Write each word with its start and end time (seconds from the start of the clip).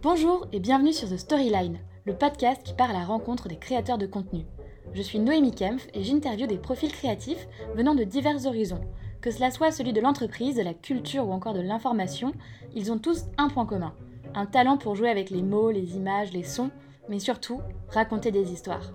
Bonjour 0.00 0.46
et 0.52 0.60
bienvenue 0.60 0.92
sur 0.92 1.08
The 1.08 1.16
Storyline, 1.16 1.80
le 2.04 2.14
podcast 2.14 2.62
qui 2.62 2.72
part 2.72 2.90
à 2.90 2.92
la 2.92 3.04
rencontre 3.04 3.48
des 3.48 3.56
créateurs 3.56 3.98
de 3.98 4.06
contenu. 4.06 4.44
Je 4.92 5.02
suis 5.02 5.18
Noémie 5.18 5.52
Kempf 5.52 5.88
et 5.92 6.04
j'interviewe 6.04 6.46
des 6.46 6.56
profils 6.56 6.92
créatifs 6.92 7.48
venant 7.74 7.96
de 7.96 8.04
divers 8.04 8.46
horizons. 8.46 8.80
Que 9.20 9.32
cela 9.32 9.50
soit 9.50 9.72
celui 9.72 9.92
de 9.92 10.00
l'entreprise, 10.00 10.54
de 10.54 10.62
la 10.62 10.72
culture 10.72 11.26
ou 11.26 11.32
encore 11.32 11.52
de 11.52 11.60
l'information, 11.60 12.32
ils 12.76 12.92
ont 12.92 12.98
tous 12.98 13.24
un 13.38 13.48
point 13.48 13.66
commun. 13.66 13.92
Un 14.36 14.46
talent 14.46 14.76
pour 14.78 14.94
jouer 14.94 15.10
avec 15.10 15.30
les 15.30 15.42
mots, 15.42 15.72
les 15.72 15.96
images, 15.96 16.32
les 16.32 16.44
sons, 16.44 16.70
mais 17.08 17.18
surtout 17.18 17.60
raconter 17.88 18.30
des 18.30 18.52
histoires. 18.52 18.92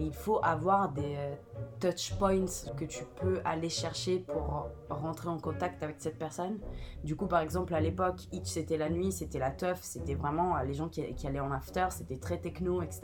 Il 0.00 0.12
faut 0.12 0.40
avoir 0.42 0.90
des 0.90 1.14
euh, 1.16 1.34
touch 1.82 2.14
points 2.18 2.46
que 2.76 2.84
tu 2.84 3.04
peux 3.20 3.40
aller 3.44 3.68
chercher 3.68 4.20
pour 4.20 4.70
rentrer 4.88 5.28
en 5.28 5.38
contact 5.38 5.82
avec 5.82 5.96
cette 5.98 6.16
personne. 6.16 6.58
Du 7.02 7.16
coup, 7.16 7.26
par 7.26 7.40
exemple, 7.40 7.74
à 7.74 7.80
l'époque, 7.80 8.20
Itch 8.30 8.46
c'était 8.46 8.76
la 8.76 8.88
nuit, 8.88 9.10
c'était 9.10 9.40
la 9.40 9.50
teuf, 9.50 9.80
c'était 9.82 10.14
vraiment 10.14 10.56
euh, 10.56 10.62
les 10.62 10.74
gens 10.74 10.88
qui, 10.88 11.02
qui 11.14 11.26
allaient 11.26 11.40
en 11.40 11.50
after, 11.50 11.86
c'était 11.90 12.18
très 12.18 12.38
techno, 12.38 12.82
etc. 12.82 13.00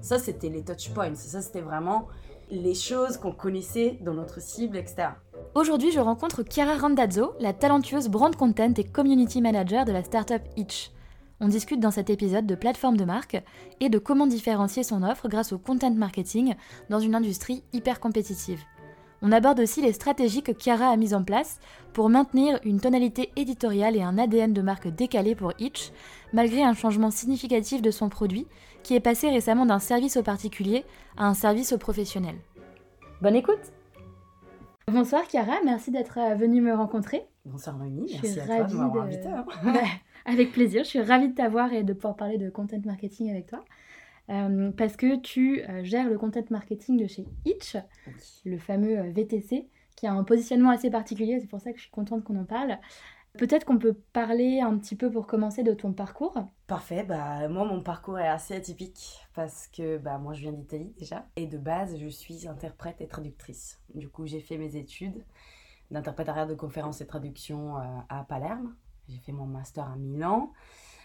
Ça, 0.00 0.18
c'était 0.18 0.48
les 0.48 0.64
touch 0.64 0.92
points. 0.94 1.14
Ça, 1.14 1.42
c'était 1.42 1.60
vraiment 1.60 2.08
les 2.50 2.74
choses 2.74 3.18
qu'on 3.18 3.32
connaissait 3.32 3.98
dans 4.00 4.14
notre 4.14 4.40
cible, 4.40 4.76
etc. 4.76 5.08
Aujourd'hui, 5.54 5.92
je 5.92 6.00
rencontre 6.00 6.42
Chiara 6.42 6.76
Randazzo, 6.76 7.34
la 7.40 7.52
talentueuse 7.52 8.08
brand 8.08 8.34
content 8.34 8.72
et 8.76 8.84
community 8.84 9.42
manager 9.42 9.84
de 9.84 9.92
la 9.92 10.02
startup 10.02 10.42
Itch. 10.56 10.90
On 11.44 11.48
discute 11.48 11.78
dans 11.78 11.90
cet 11.90 12.08
épisode 12.08 12.46
de 12.46 12.54
plateforme 12.54 12.96
de 12.96 13.04
marque 13.04 13.36
et 13.78 13.90
de 13.90 13.98
comment 13.98 14.26
différencier 14.26 14.82
son 14.82 15.02
offre 15.02 15.28
grâce 15.28 15.52
au 15.52 15.58
content 15.58 15.92
marketing 15.92 16.54
dans 16.88 17.00
une 17.00 17.14
industrie 17.14 17.62
hyper 17.74 18.00
compétitive. 18.00 18.62
On 19.20 19.30
aborde 19.30 19.60
aussi 19.60 19.82
les 19.82 19.92
stratégies 19.92 20.42
que 20.42 20.52
Chiara 20.58 20.86
a 20.86 20.96
mises 20.96 21.12
en 21.12 21.22
place 21.22 21.60
pour 21.92 22.08
maintenir 22.08 22.58
une 22.64 22.80
tonalité 22.80 23.30
éditoriale 23.36 23.94
et 23.94 24.02
un 24.02 24.16
ADN 24.16 24.54
de 24.54 24.62
marque 24.62 24.88
décalé 24.88 25.34
pour 25.34 25.52
Itch, 25.58 25.92
malgré 26.32 26.62
un 26.62 26.72
changement 26.72 27.10
significatif 27.10 27.82
de 27.82 27.90
son 27.90 28.08
produit 28.08 28.46
qui 28.82 28.94
est 28.94 29.00
passé 29.00 29.28
récemment 29.28 29.66
d'un 29.66 29.80
service 29.80 30.16
au 30.16 30.22
particulier 30.22 30.86
à 31.18 31.26
un 31.26 31.34
service 31.34 31.74
au 31.74 31.78
professionnel. 31.78 32.36
Bonne 33.20 33.36
écoute 33.36 33.74
Bonsoir 34.90 35.24
Chiara, 35.28 35.56
merci 35.62 35.90
d'être 35.90 36.18
euh, 36.18 36.36
venue 36.36 36.62
me 36.62 36.74
rencontrer. 36.74 37.26
Bonsoir 37.44 37.76
Noémie, 37.76 38.06
merci 38.22 38.40
à 38.40 38.46
toi 38.46 38.62
de 38.64 38.74
m'avoir 38.74 39.04
invité. 39.04 39.28
Hein. 39.28 39.44
Avec 40.26 40.52
plaisir, 40.52 40.84
je 40.84 40.88
suis 40.88 41.02
ravie 41.02 41.28
de 41.28 41.34
t'avoir 41.34 41.72
et 41.72 41.82
de 41.82 41.92
pouvoir 41.92 42.16
parler 42.16 42.38
de 42.38 42.48
content 42.48 42.80
marketing 42.84 43.30
avec 43.30 43.46
toi. 43.46 43.64
Euh, 44.30 44.70
parce 44.72 44.96
que 44.96 45.16
tu 45.16 45.62
euh, 45.68 45.84
gères 45.84 46.08
le 46.08 46.16
content 46.16 46.40
marketing 46.48 46.96
de 46.96 47.06
chez 47.06 47.26
Itch, 47.44 47.76
le 48.44 48.58
fameux 48.58 48.98
euh, 48.98 49.10
VTC, 49.10 49.68
qui 49.96 50.06
a 50.06 50.12
un 50.12 50.24
positionnement 50.24 50.70
assez 50.70 50.90
particulier, 50.90 51.38
c'est 51.40 51.46
pour 51.46 51.60
ça 51.60 51.72
que 51.72 51.76
je 51.76 51.82
suis 51.82 51.90
contente 51.90 52.24
qu'on 52.24 52.40
en 52.40 52.44
parle. 52.44 52.78
Peut-être 53.36 53.64
qu'on 53.64 53.78
peut 53.78 53.94
parler 54.12 54.60
un 54.60 54.78
petit 54.78 54.94
peu 54.94 55.10
pour 55.10 55.26
commencer 55.26 55.62
de 55.62 55.74
ton 55.74 55.92
parcours. 55.92 56.46
Parfait, 56.68 57.02
bah 57.02 57.48
moi 57.48 57.64
mon 57.64 57.82
parcours 57.82 58.18
est 58.18 58.28
assez 58.28 58.54
atypique 58.54 59.18
parce 59.34 59.66
que 59.66 59.98
bah 59.98 60.18
moi 60.18 60.34
je 60.34 60.42
viens 60.42 60.52
d'Italie 60.52 60.94
déjà 60.96 61.26
et 61.34 61.46
de 61.46 61.58
base 61.58 61.98
je 61.98 62.06
suis 62.06 62.46
interprète 62.46 63.00
et 63.00 63.08
traductrice. 63.08 63.80
Du 63.92 64.08
coup 64.08 64.24
j'ai 64.26 64.38
fait 64.38 64.56
mes 64.56 64.76
études 64.76 65.24
d'interprétariat 65.90 66.46
de 66.46 66.54
conférences 66.54 67.00
et 67.00 67.06
traduction 67.06 67.74
à 68.08 68.24
Palerme 68.28 68.72
j'ai 69.08 69.18
fait 69.18 69.32
mon 69.32 69.46
master 69.46 69.84
à 69.88 69.96
Milan. 69.96 70.52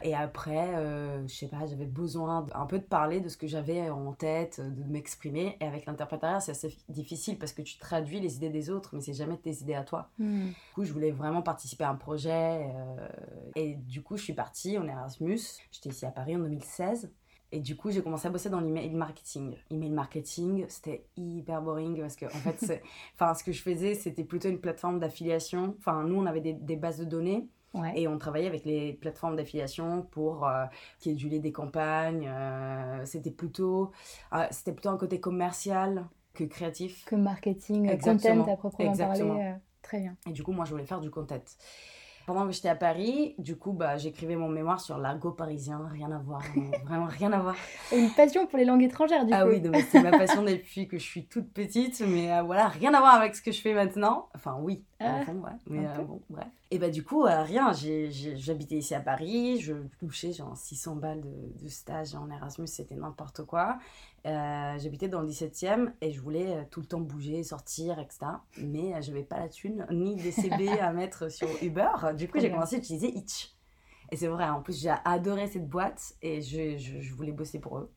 Et 0.01 0.15
après, 0.15 0.75
euh, 0.75 1.27
je 1.27 1.33
sais 1.33 1.47
pas, 1.47 1.65
j'avais 1.65 1.85
besoin 1.85 2.47
un 2.53 2.65
peu 2.65 2.79
de 2.79 2.83
parler 2.83 3.19
de 3.19 3.27
ce 3.27 3.35
que 3.35 3.47
j'avais 3.47 3.89
en 3.89 4.13
tête, 4.13 4.61
de 4.61 4.83
m'exprimer. 4.85 5.57
Et 5.59 5.65
avec 5.65 5.85
l'interprétariat, 5.85 6.39
c'est 6.39 6.51
assez 6.51 6.77
difficile 6.87 7.37
parce 7.37 7.51
que 7.51 7.61
tu 7.61 7.77
traduis 7.77 8.19
les 8.21 8.37
idées 8.37 8.49
des 8.49 8.69
autres, 8.69 8.91
mais 8.93 9.01
c'est 9.01 9.13
jamais 9.13 9.37
tes 9.37 9.51
idées 9.61 9.73
à 9.73 9.83
toi. 9.83 10.09
Hmm. 10.17 10.47
Du 10.47 10.73
coup, 10.73 10.85
je 10.85 10.93
voulais 10.93 11.11
vraiment 11.11 11.41
participer 11.41 11.83
à 11.83 11.89
un 11.89 11.95
projet. 11.95 12.71
Euh, 12.73 13.07
et 13.55 13.75
du 13.75 14.01
coup, 14.01 14.15
je 14.15 14.23
suis 14.23 14.33
partie 14.33 14.77
en 14.77 14.87
Erasmus. 14.87 15.39
J'étais 15.71 15.89
ici 15.89 16.05
à 16.05 16.11
Paris 16.11 16.35
en 16.35 16.39
2016. 16.39 17.11
Et 17.51 17.59
du 17.59 17.75
coup, 17.75 17.89
j'ai 17.91 18.03
commencé 18.03 18.27
à 18.27 18.29
bosser 18.29 18.49
dans 18.49 18.59
l'email 18.59 18.91
marketing. 18.91 19.55
Email 19.71 19.89
marketing, 19.89 20.65
c'était 20.69 21.07
hyper 21.17 21.61
boring 21.61 21.99
parce 21.99 22.15
que, 22.15 22.27
en 22.27 22.29
fait, 22.29 22.83
enfin, 23.15 23.33
ce 23.33 23.43
que 23.43 23.51
je 23.51 23.61
faisais, 23.61 23.95
c'était 23.95 24.23
plutôt 24.23 24.49
une 24.49 24.59
plateforme 24.59 24.99
d'affiliation. 24.99 25.75
Enfin, 25.79 26.03
nous, 26.03 26.15
on 26.15 26.25
avait 26.27 26.41
des, 26.41 26.53
des 26.53 26.75
bases 26.75 26.99
de 26.99 27.05
données 27.05 27.49
et 27.95 28.07
on 28.07 28.17
travaillait 28.17 28.47
avec 28.47 28.65
les 28.65 28.93
plateformes 28.93 29.35
d'affiliation 29.35 30.01
pour 30.01 30.47
euh, 30.47 30.65
édulaient 31.05 31.39
des 31.39 31.51
campagnes. 31.51 32.27
Euh, 32.27 33.05
c'était 33.05 33.31
plutôt, 33.31 33.91
euh, 34.33 34.45
c'était 34.51 34.73
plutôt 34.73 34.89
un 34.89 34.97
côté 34.97 35.19
commercial 35.19 36.07
que 36.33 36.43
créatif. 36.43 37.05
Que 37.05 37.15
marketing, 37.15 37.97
content 37.99 38.47
à 38.47 38.57
proprement 38.57 38.89
Exactement. 38.89 39.35
parler. 39.35 39.49
Euh, 39.49 39.55
très 39.81 39.99
bien. 39.99 40.15
Et 40.27 40.31
du 40.31 40.43
coup, 40.43 40.51
moi, 40.51 40.65
je 40.65 40.71
voulais 40.71 40.85
faire 40.85 41.01
du 41.01 41.09
content. 41.09 41.43
Pendant 42.29 42.45
que 42.45 42.51
j'étais 42.51 42.69
à 42.69 42.75
Paris, 42.75 43.33
du 43.39 43.55
coup, 43.55 43.73
bah, 43.73 43.97
j'écrivais 43.97 44.35
mon 44.35 44.49
mémoire 44.49 44.79
sur 44.79 44.99
l'argot 44.99 45.31
parisien, 45.31 45.81
rien 45.91 46.11
à 46.11 46.19
voir, 46.19 46.43
vraiment 46.85 47.07
rien 47.07 47.33
à 47.33 47.39
voir. 47.39 47.55
une 47.91 48.11
passion 48.11 48.45
pour 48.45 48.59
les 48.59 48.65
langues 48.65 48.83
étrangères, 48.83 49.25
du 49.25 49.33
ah 49.33 49.45
coup. 49.45 49.49
Ah 49.51 49.69
oui, 49.73 49.83
c'est 49.89 50.03
ma 50.03 50.11
passion 50.11 50.43
depuis 50.43 50.87
que 50.87 50.99
je 50.99 51.03
suis 51.03 51.25
toute 51.25 51.51
petite, 51.51 51.99
mais 52.01 52.39
voilà, 52.43 52.67
rien 52.67 52.93
à 52.93 52.99
voir 52.99 53.15
avec 53.15 53.35
ce 53.35 53.41
que 53.41 53.51
je 53.51 53.59
fais 53.59 53.73
maintenant. 53.73 54.29
Enfin, 54.35 54.59
oui, 54.61 54.85
ah, 54.99 55.21
fond, 55.25 55.41
ouais, 55.41 55.53
mais 55.65 55.87
bon, 56.05 56.21
bref. 56.29 56.45
Et 56.69 56.77
bah 56.77 56.91
du 56.91 57.03
coup, 57.03 57.25
euh, 57.25 57.41
rien, 57.41 57.71
j'habitais 57.73 58.75
ici 58.75 58.93
à 58.93 58.99
Paris, 58.99 59.59
je 59.59 59.73
touchais 59.99 60.31
genre 60.31 60.55
600 60.55 60.97
balles 60.97 61.21
de, 61.21 61.63
de 61.63 61.67
stage 61.67 62.13
en 62.13 62.29
Erasmus, 62.29 62.67
c'était 62.67 62.93
n'importe 62.93 63.43
quoi. 63.43 63.79
Euh, 64.25 64.77
j'habitais 64.77 65.07
dans 65.07 65.21
le 65.21 65.27
17e 65.27 65.93
et 66.01 66.11
je 66.11 66.19
voulais 66.19 66.57
euh, 66.57 66.63
tout 66.69 66.81
le 66.81 66.85
temps 66.85 66.99
bouger, 66.99 67.43
sortir, 67.43 67.99
etc. 67.99 68.19
Mais 68.57 69.01
je 69.01 69.11
n'avais 69.11 69.23
pas 69.23 69.39
la 69.39 69.49
thune 69.49 69.85
ni 69.91 70.15
des 70.15 70.31
CB 70.31 70.69
à 70.79 70.91
mettre 70.93 71.29
sur 71.31 71.47
Uber. 71.61 71.91
Du 72.17 72.27
coup, 72.27 72.39
j'ai 72.39 72.51
commencé 72.51 72.75
à 72.75 72.79
utiliser 72.79 73.07
Itch. 73.07 73.55
Et 74.11 74.15
c'est 74.15 74.27
vrai, 74.27 74.49
en 74.49 74.61
plus, 74.61 74.81
j'ai 74.81 74.93
adoré 75.05 75.47
cette 75.47 75.67
boîte 75.67 76.15
et 76.21 76.41
je, 76.41 76.77
je, 76.77 77.13
voulais 77.13 77.31
bosser 77.31 77.59
pour 77.59 77.77
eux. 77.77 77.91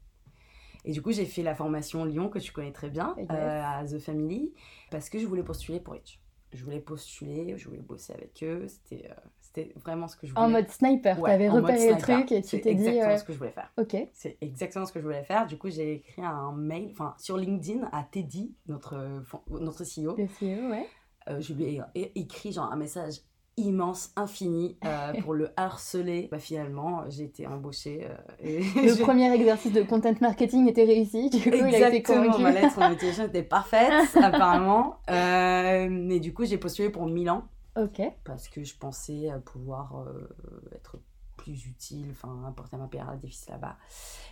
Et 0.84 0.92
du 0.92 1.00
coup, 1.00 1.12
j'ai 1.12 1.24
fait 1.24 1.42
la 1.42 1.54
formation 1.54 2.04
Lyon, 2.04 2.28
que 2.28 2.38
tu 2.38 2.52
connais 2.52 2.72
très 2.72 2.90
bien, 2.90 3.16
à 3.28 3.84
The 3.86 3.98
Family, 3.98 4.52
parce 4.90 5.08
que 5.08 5.18
je 5.18 5.26
voulais 5.26 5.44
postuler 5.44 5.80
pour 5.80 5.96
Itch 5.96 6.22
je 6.52 6.64
voulais 6.64 6.80
postuler, 6.80 7.56
je 7.56 7.68
voulais 7.68 7.80
bosser 7.80 8.12
avec 8.12 8.42
eux. 8.42 8.66
C'était 8.68 9.10
euh, 9.10 9.14
c'était 9.54 9.72
vraiment 9.78 10.08
ce 10.08 10.16
que 10.16 10.26
je 10.26 10.32
voulais. 10.32 10.44
En 10.44 10.48
mode 10.48 10.68
sniper, 10.70 11.16
tu 11.20 11.30
avais 11.30 11.48
repéré 11.48 11.92
le 11.92 11.98
truc 11.98 12.32
et 12.32 12.42
tu 12.42 12.60
t'es 12.60 12.74
dit. 12.74 12.84
C'est 12.84 12.90
exactement 12.90 13.18
ce 13.18 13.24
que 13.24 13.32
je 13.32 13.38
voulais 13.38 13.50
faire. 13.50 13.72
Ok. 13.78 13.96
C'est 14.12 14.38
exactement 14.40 14.86
ce 14.86 14.92
que 14.92 15.00
je 15.00 15.04
voulais 15.04 15.24
faire. 15.24 15.46
Du 15.46 15.58
coup, 15.58 15.70
j'ai 15.70 15.94
écrit 15.94 16.22
un 16.22 16.52
mail, 16.52 16.88
enfin, 16.92 17.14
sur 17.18 17.36
LinkedIn 17.36 17.88
à 17.92 18.04
Teddy, 18.10 18.54
notre, 18.66 19.22
notre 19.50 19.84
CEO. 19.84 20.16
Le 20.16 20.26
CEO, 20.26 20.70
ouais. 20.70 20.86
Euh, 21.28 21.40
je 21.40 21.52
lui 21.52 21.80
ai 21.94 22.18
écrit 22.18 22.52
genre 22.52 22.72
un 22.72 22.76
message 22.76 23.20
immense, 23.58 24.10
infini, 24.16 24.78
euh, 24.84 25.12
pour 25.22 25.34
le 25.34 25.50
harceler. 25.56 26.28
Bah, 26.32 26.38
finalement, 26.38 27.04
j'ai 27.10 27.24
été 27.24 27.46
embauchée. 27.46 28.08
et 28.42 28.60
le 28.60 28.98
premier 29.02 29.32
exercice 29.32 29.72
de 29.72 29.82
content 29.82 30.14
marketing 30.20 30.66
était 30.68 30.84
réussi. 30.84 31.28
Du 31.28 31.38
coup, 31.38 31.48
Exactement, 31.50 31.68
il 31.68 31.84
a 31.84 31.88
été 31.88 32.02
convaincu. 32.02 32.42
ma 32.42 32.52
lettre 32.52 32.78
en 32.80 33.24
était 33.26 33.42
parfaite, 33.42 33.92
apparemment. 34.16 34.96
mais 35.08 36.20
du 36.20 36.32
coup, 36.32 36.46
j'ai 36.46 36.56
postulé 36.56 36.88
pour 36.88 37.06
Milan. 37.06 37.44
Ok. 37.76 38.02
Parce 38.24 38.48
que 38.48 38.62
je 38.62 38.76
pensais 38.76 39.30
pouvoir 39.44 40.00
euh, 40.00 40.28
être 40.72 40.98
plus 41.36 41.66
utile, 41.66 42.08
enfin 42.10 42.44
apporter 42.46 42.76
ma 42.76 42.86
pierre 42.86 43.08
à 43.08 43.14
l'édifice 43.14 43.48
là-bas. 43.48 43.76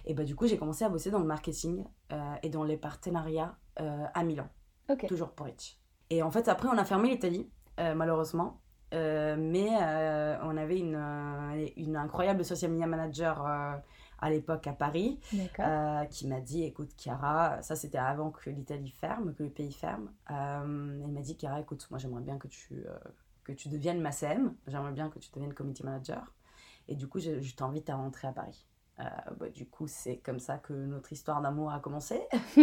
Et 0.05 0.15
bah 0.15 0.25
du 0.25 0.37
coup 0.37 0.47
j'ai 0.47 0.59
commencé 0.59 0.85
à 0.85 0.89
bosser 0.89 1.11
dans 1.11 1.19
le 1.19 1.25
marketing 1.25 1.85
euh, 2.13 2.35
et 2.43 2.51
dans 2.51 2.65
les 2.65 2.77
partenariats 2.77 3.57
euh, 3.81 4.05
à 4.13 4.25
Milan. 4.25 4.49
Toujours 5.09 5.31
pour 5.31 5.47
Rich. 5.47 5.79
Et 6.11 6.23
en 6.23 6.31
fait 6.31 6.49
après 6.49 6.69
on 6.69 6.77
a 6.77 6.85
fermé 6.85 7.11
l'Italie, 7.11 7.51
malheureusement. 7.79 8.61
mais 8.93 9.69
on 10.43 10.57
avait 10.57 10.79
une, 10.79 11.01
une 11.77 11.97
incroyable 11.97 12.45
social 12.45 12.73
media 12.73 12.87
manager 12.87 13.47
à 14.23 14.29
l'époque 14.29 14.67
à 14.67 14.73
Paris, 14.73 15.19
qui 16.11 16.27
m'a 16.27 16.41
dit 16.41 16.65
écoute 16.65 16.91
Chiara, 16.99 17.63
ça 17.63 17.77
c'était 17.77 17.99
avant 17.99 18.31
que 18.31 18.51
l'Italie 18.51 18.91
ferme, 18.91 19.35
que 19.35 19.45
le 19.45 19.51
pays 19.51 19.73
ferme. 19.73 20.13
elle 20.29 21.13
m'a 21.13 21.21
dit 21.21 21.37
Chiara, 21.39 21.61
écoute, 21.61 21.87
moi 21.91 21.99
j'aimerais 21.99 22.23
bien 22.23 22.37
que 22.37 22.49
tu, 22.49 22.85
que 23.55 23.61
tu 23.61 23.69
deviennes 23.69 24.01
ma 24.01 24.13
CM. 24.13 24.55
J'aimerais 24.67 24.93
bien 24.93 25.09
que 25.11 25.19
tu 25.19 25.31
deviennes 25.33 25.55
community 25.55 25.85
manager. 25.85 26.35
Et 26.89 26.95
du 26.95 27.09
coup, 27.09 27.21
je, 27.21 27.41
je 27.41 27.55
t'invite 27.55 27.91
à 27.91 27.97
rentrer 27.97 28.29
à 28.29 28.33
Paris. 28.33 28.67
Euh, 29.01 29.05
bah, 29.39 29.49
du 29.49 29.67
coup, 29.67 29.87
c'est 29.87 30.19
comme 30.19 30.41
ça 30.41 30.59
que 30.59 30.73
notre 30.73 31.13
histoire 31.13 31.41
d'amour 31.41 31.73
a 31.73 31.81
commencé. 31.81 32.21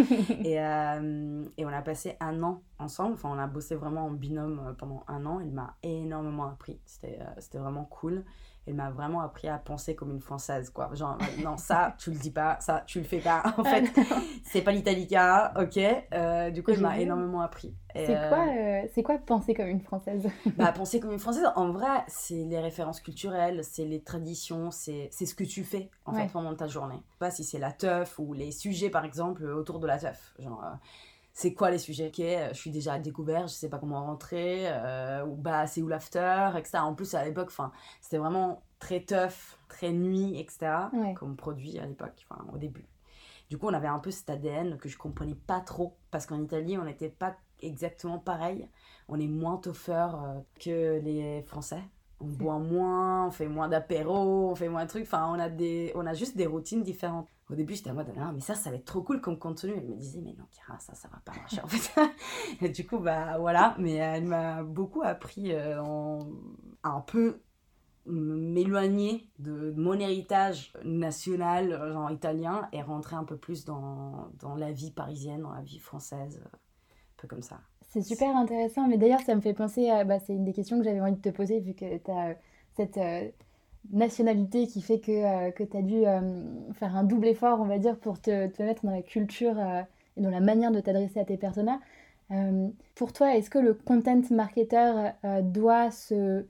et, 0.44 0.60
euh, 0.60 1.44
et, 1.56 1.64
on 1.64 1.68
a 1.68 1.82
passé 1.82 2.16
un 2.20 2.42
an 2.42 2.62
ensemble. 2.78 3.14
Enfin, 3.14 3.30
on 3.32 3.38
a 3.38 3.46
bossé 3.46 3.74
vraiment 3.74 4.06
en 4.06 4.10
binôme 4.10 4.60
euh, 4.60 4.72
pendant 4.72 5.04
un 5.08 5.26
an. 5.26 5.40
Il 5.40 5.52
m'a 5.52 5.76
énormément 5.82 6.46
appris. 6.46 6.80
C'était 6.84 7.18
c'était 7.38 7.58
vraiment 7.58 7.84
cool 7.84 8.24
elle 8.68 8.74
m'a 8.74 8.90
vraiment 8.90 9.22
appris 9.22 9.48
à 9.48 9.56
penser 9.56 9.94
comme 9.94 10.10
une 10.10 10.20
française 10.20 10.68
quoi. 10.70 10.90
Genre 10.92 11.16
euh, 11.20 11.42
non 11.42 11.56
ça 11.56 11.94
tu 11.98 12.10
le 12.10 12.18
dis 12.18 12.30
pas 12.30 12.58
ça 12.60 12.82
tu 12.86 12.98
le 12.98 13.04
fais 13.04 13.18
pas 13.18 13.42
en 13.56 13.64
fait. 13.64 13.90
c'est 14.44 14.60
pas 14.60 14.72
l'italica 14.72 15.54
ok? 15.58 15.78
Euh, 16.12 16.50
du 16.50 16.62
coup 16.62 16.72
elle 16.72 16.80
m'a 16.80 16.98
énormément 16.98 17.40
appris. 17.40 17.74
C'est 17.94 18.28
quoi 18.28 18.46
euh, 18.46 18.82
c'est 18.94 19.02
quoi 19.02 19.18
penser 19.18 19.54
comme 19.54 19.68
une 19.68 19.80
française? 19.80 20.28
Bah 20.56 20.70
penser 20.76 21.00
comme 21.00 21.12
une 21.12 21.18
française 21.18 21.50
en 21.56 21.70
vrai 21.70 22.04
c'est 22.08 22.44
les 22.44 22.60
références 22.60 23.00
culturelles 23.00 23.64
c'est 23.64 23.86
les 23.86 24.02
traditions 24.02 24.70
c'est 24.70 25.10
ce 25.10 25.34
que 25.34 25.44
tu 25.44 25.64
fais 25.64 25.90
en 26.04 26.12
fait 26.12 26.28
pendant 26.30 26.54
ta 26.54 26.66
journée. 26.66 27.02
Pas 27.18 27.30
si 27.30 27.44
c'est 27.44 27.58
la 27.58 27.72
teuf 27.72 28.18
ou 28.18 28.34
les 28.34 28.52
sujets 28.52 28.90
par 28.90 29.04
exemple 29.04 29.44
autour 29.46 29.80
de 29.80 29.86
la 29.86 29.98
teuf. 29.98 30.34
Genre 30.38 30.62
c'est 31.38 31.54
quoi 31.54 31.70
les 31.70 31.78
sujets 31.78 32.08
Ok, 32.08 32.16
je 32.18 32.58
suis 32.58 32.72
déjà 32.72 32.94
à 32.94 32.98
découvert, 32.98 33.46
je 33.46 33.52
sais 33.52 33.68
pas 33.68 33.78
comment 33.78 34.04
rentrer, 34.04 34.66
ou 35.24 35.36
bah 35.36 35.68
c'est 35.68 35.82
où 35.82 35.86
l'after, 35.86 36.50
etc. 36.56 36.78
En 36.78 36.94
plus 36.94 37.14
à 37.14 37.24
l'époque, 37.24 37.46
enfin, 37.46 37.70
c'était 38.00 38.18
vraiment 38.18 38.64
très 38.80 39.04
tough, 39.04 39.56
très 39.68 39.92
nuit, 39.92 40.36
etc. 40.40 40.72
Comme 41.14 41.36
produit 41.36 41.78
à 41.78 41.86
l'époque, 41.86 42.26
enfin 42.28 42.44
au 42.52 42.58
début. 42.58 42.88
Du 43.50 43.56
coup, 43.56 43.68
on 43.68 43.72
avait 43.72 43.86
un 43.86 44.00
peu 44.00 44.10
cet 44.10 44.28
ADN 44.30 44.78
que 44.78 44.88
je 44.88 44.98
comprenais 44.98 45.36
pas 45.36 45.60
trop 45.60 45.96
parce 46.10 46.26
qu'en 46.26 46.42
Italie, 46.42 46.76
on 46.76 46.82
n'était 46.84 47.08
pas 47.08 47.36
exactement 47.60 48.18
pareil. 48.18 48.68
On 49.06 49.20
est 49.20 49.28
moins 49.28 49.58
tougher 49.58 50.08
que 50.58 50.98
les 50.98 51.42
Français 51.42 51.84
on 52.20 52.26
boit 52.26 52.58
moins, 52.58 53.28
on 53.28 53.30
fait 53.30 53.46
moins 53.46 53.68
d'apéro, 53.68 54.50
on 54.50 54.54
fait 54.56 54.68
moins 54.68 54.84
de 54.84 54.88
trucs. 54.90 55.04
Enfin, 55.04 55.30
on 55.32 55.38
a, 55.38 55.48
des, 55.48 55.92
on 55.94 56.04
a 56.04 56.14
juste 56.14 56.36
des 56.36 56.46
routines 56.46 56.82
différentes. 56.82 57.28
Au 57.50 57.54
début, 57.54 57.74
j'étais 57.74 57.90
en 57.90 57.94
mode, 57.94 58.12
ah, 58.20 58.30
mais 58.32 58.40
ça, 58.40 58.54
ça 58.54 58.70
va 58.70 58.76
être 58.76 58.84
trop 58.84 59.02
cool 59.02 59.20
comme 59.20 59.38
contenu. 59.38 59.72
Elle 59.74 59.86
me 59.86 59.96
disait, 59.96 60.20
mais 60.20 60.34
non, 60.38 60.44
Kira, 60.50 60.78
ça, 60.80 60.94
ça 60.94 61.08
va 61.08 61.18
pas 61.24 61.32
marcher 61.32 61.62
en 61.62 61.66
fait. 61.66 62.00
et 62.64 62.68
du 62.68 62.86
coup, 62.86 62.98
bah 62.98 63.38
voilà. 63.38 63.74
Mais 63.78 63.94
elle 63.94 64.24
m'a 64.24 64.62
beaucoup 64.62 65.02
appris 65.02 65.52
euh, 65.52 65.82
en... 65.82 66.28
un 66.82 67.00
peu 67.00 67.40
m'éloigner 68.04 69.30
de 69.38 69.72
mon 69.76 69.94
héritage 69.94 70.72
national, 70.84 71.70
genre 71.92 72.10
italien, 72.10 72.68
et 72.72 72.82
rentrer 72.82 73.16
un 73.16 73.24
peu 73.24 73.36
plus 73.36 73.64
dans, 73.64 74.30
dans 74.40 74.54
la 74.54 74.72
vie 74.72 74.90
parisienne, 74.90 75.42
dans 75.42 75.52
la 75.52 75.62
vie 75.62 75.78
française, 75.78 76.42
un 76.44 76.58
peu 77.16 77.28
comme 77.28 77.42
ça. 77.42 77.60
C'est 77.88 78.02
super 78.02 78.36
intéressant, 78.36 78.86
mais 78.86 78.98
d'ailleurs, 78.98 79.20
ça 79.20 79.34
me 79.34 79.40
fait 79.40 79.54
penser 79.54 79.88
à. 79.88 80.04
Bah, 80.04 80.18
c'est 80.18 80.34
une 80.34 80.44
des 80.44 80.52
questions 80.52 80.78
que 80.78 80.84
j'avais 80.84 81.00
envie 81.00 81.16
de 81.16 81.20
te 81.20 81.30
poser, 81.30 81.60
vu 81.60 81.74
que 81.74 81.96
tu 81.96 82.10
as 82.10 82.30
euh, 82.30 82.34
cette 82.76 82.98
euh, 82.98 83.30
nationalité 83.90 84.66
qui 84.66 84.82
fait 84.82 85.00
que, 85.00 85.12
euh, 85.12 85.50
que 85.50 85.64
tu 85.64 85.76
as 85.76 85.82
dû 85.82 86.02
faire 86.74 86.96
un 86.96 87.04
double 87.04 87.28
effort, 87.28 87.60
on 87.60 87.66
va 87.66 87.78
dire, 87.78 87.96
pour 87.96 88.20
te, 88.20 88.46
te 88.48 88.62
mettre 88.62 88.84
dans 88.84 88.92
la 88.92 89.02
culture 89.02 89.58
et 90.16 90.20
dans 90.20 90.30
la 90.30 90.40
manière 90.40 90.70
de 90.70 90.80
t'adresser 90.80 91.20
à 91.20 91.24
tes 91.24 91.36
personas. 91.36 91.80
pour 92.94 93.12
toi, 93.12 93.34
est-ce 93.36 93.50
que 93.50 93.58
le 93.58 93.74
content 93.74 94.20
marketer 94.30 95.10
doit 95.42 95.90
se 95.90 96.44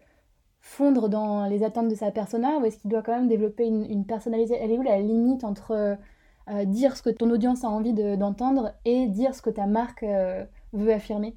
fondre 0.60 1.08
dans 1.08 1.46
les 1.46 1.62
attentes 1.62 1.88
de 1.88 1.94
sa 1.94 2.10
persona 2.10 2.58
ou 2.58 2.64
est-ce 2.64 2.78
qu'il 2.78 2.90
doit 2.90 3.02
quand 3.02 3.14
même 3.14 3.28
développer 3.28 3.66
une, 3.66 3.84
une, 3.84 4.04
personnalité? 4.04 4.58
Elle 4.60 4.72
est 4.72 4.78
où 4.78 4.82
la 4.82 4.98
limite 5.00 5.44
entre 5.44 5.96
dire 6.64 6.96
ce 6.96 7.02
que 7.02 7.10
ton 7.10 7.30
audience 7.30 7.62
a 7.62 7.68
envie 7.68 7.92
d'entendre 7.92 8.72
et 8.84 9.06
dire 9.06 9.34
ce 9.34 9.42
que 9.42 9.50
ta 9.50 9.66
marque 9.66 10.04
veut 10.72 10.92
affirmer? 10.92 11.36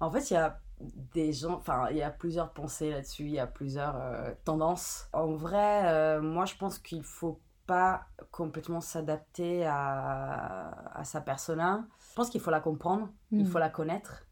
En 0.00 0.10
fait, 0.10 0.30
il 0.30 0.34
y 0.34 0.36
a 0.36 0.58
des 0.80 1.32
gens, 1.32 1.54
enfin, 1.54 1.88
il 1.90 1.96
y 1.96 2.02
a 2.02 2.10
plusieurs 2.10 2.52
pensées 2.52 2.90
là-dessus, 2.90 3.24
il 3.24 3.32
y 3.32 3.38
a 3.38 3.46
plusieurs 3.46 3.96
euh, 3.96 4.32
tendances. 4.44 5.08
En 5.12 5.32
vrai, 5.32 5.86
euh, 5.86 6.22
moi, 6.22 6.44
je 6.44 6.54
pense 6.56 6.78
qu'il 6.78 7.02
faut 7.02 7.40
pas 7.66 8.06
complètement 8.30 8.80
s'adapter 8.80 9.66
à, 9.66 10.90
à, 10.94 11.04
sa 11.04 11.20
persona. 11.20 11.86
Je 12.10 12.14
pense 12.14 12.30
qu'il 12.30 12.40
faut 12.40 12.50
la 12.50 12.60
comprendre, 12.60 13.10
il 13.30 13.44
hmm. 13.44 13.46
faut 13.46 13.58
la 13.58 13.68
connaître, 13.68 14.24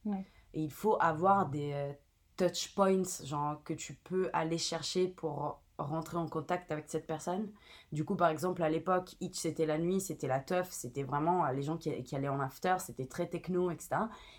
et 0.54 0.62
il 0.62 0.72
faut 0.72 0.96
avoir 1.00 1.48
des 1.48 1.72
euh, 1.74 1.92
touch 2.36 2.74
points, 2.74 3.02
genre 3.24 3.62
que 3.62 3.74
tu 3.74 3.94
peux 3.94 4.30
aller 4.32 4.58
chercher 4.58 5.08
pour 5.08 5.60
rentrer 5.78 6.16
en 6.16 6.26
contact 6.26 6.72
avec 6.72 6.86
cette 6.88 7.06
personne. 7.06 7.50
Du 7.92 8.04
coup, 8.04 8.16
par 8.16 8.28
exemple, 8.28 8.62
à 8.62 8.70
l'époque, 8.70 9.14
Itch, 9.20 9.36
c'était 9.36 9.66
la 9.66 9.78
nuit, 9.78 10.00
c'était 10.00 10.28
la 10.28 10.40
teuf, 10.40 10.68
c'était 10.70 11.02
vraiment 11.02 11.46
les 11.48 11.62
gens 11.62 11.76
qui, 11.76 12.02
qui, 12.02 12.16
allaient 12.16 12.28
en 12.28 12.40
after, 12.40 12.76
c'était 12.78 13.06
très 13.06 13.26
techno, 13.26 13.70
etc. 13.70 13.96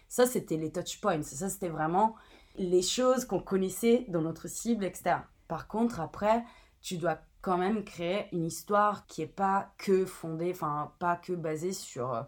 Ça, 0.08 0.26
c'était 0.26 0.58
les 0.58 0.72
touch 0.72 1.00
points. 1.00 1.22
Ça, 1.22 1.50
c'était 1.50 1.70
vraiment 1.70 2.16
les 2.58 2.82
choses 2.82 3.26
qu'on 3.26 3.40
connaissait 3.40 4.06
dans 4.10 4.22
notre 4.22 4.48
cible, 4.48 4.84
etc. 4.84 5.18
Par 5.48 5.68
contre, 5.68 6.00
après, 6.00 6.44
tu 6.82 6.98
dois 6.98 7.20
quand 7.42 7.58
même 7.58 7.84
créer 7.84 8.28
une 8.34 8.46
histoire 8.46 9.06
qui 9.06 9.22
est 9.22 9.28
pas 9.28 9.74
que 9.78 10.06
fondée, 10.06 10.52
enfin, 10.52 10.92
pas 11.00 11.16
que 11.16 11.34
basée 11.34 11.74
sur, 11.74 12.26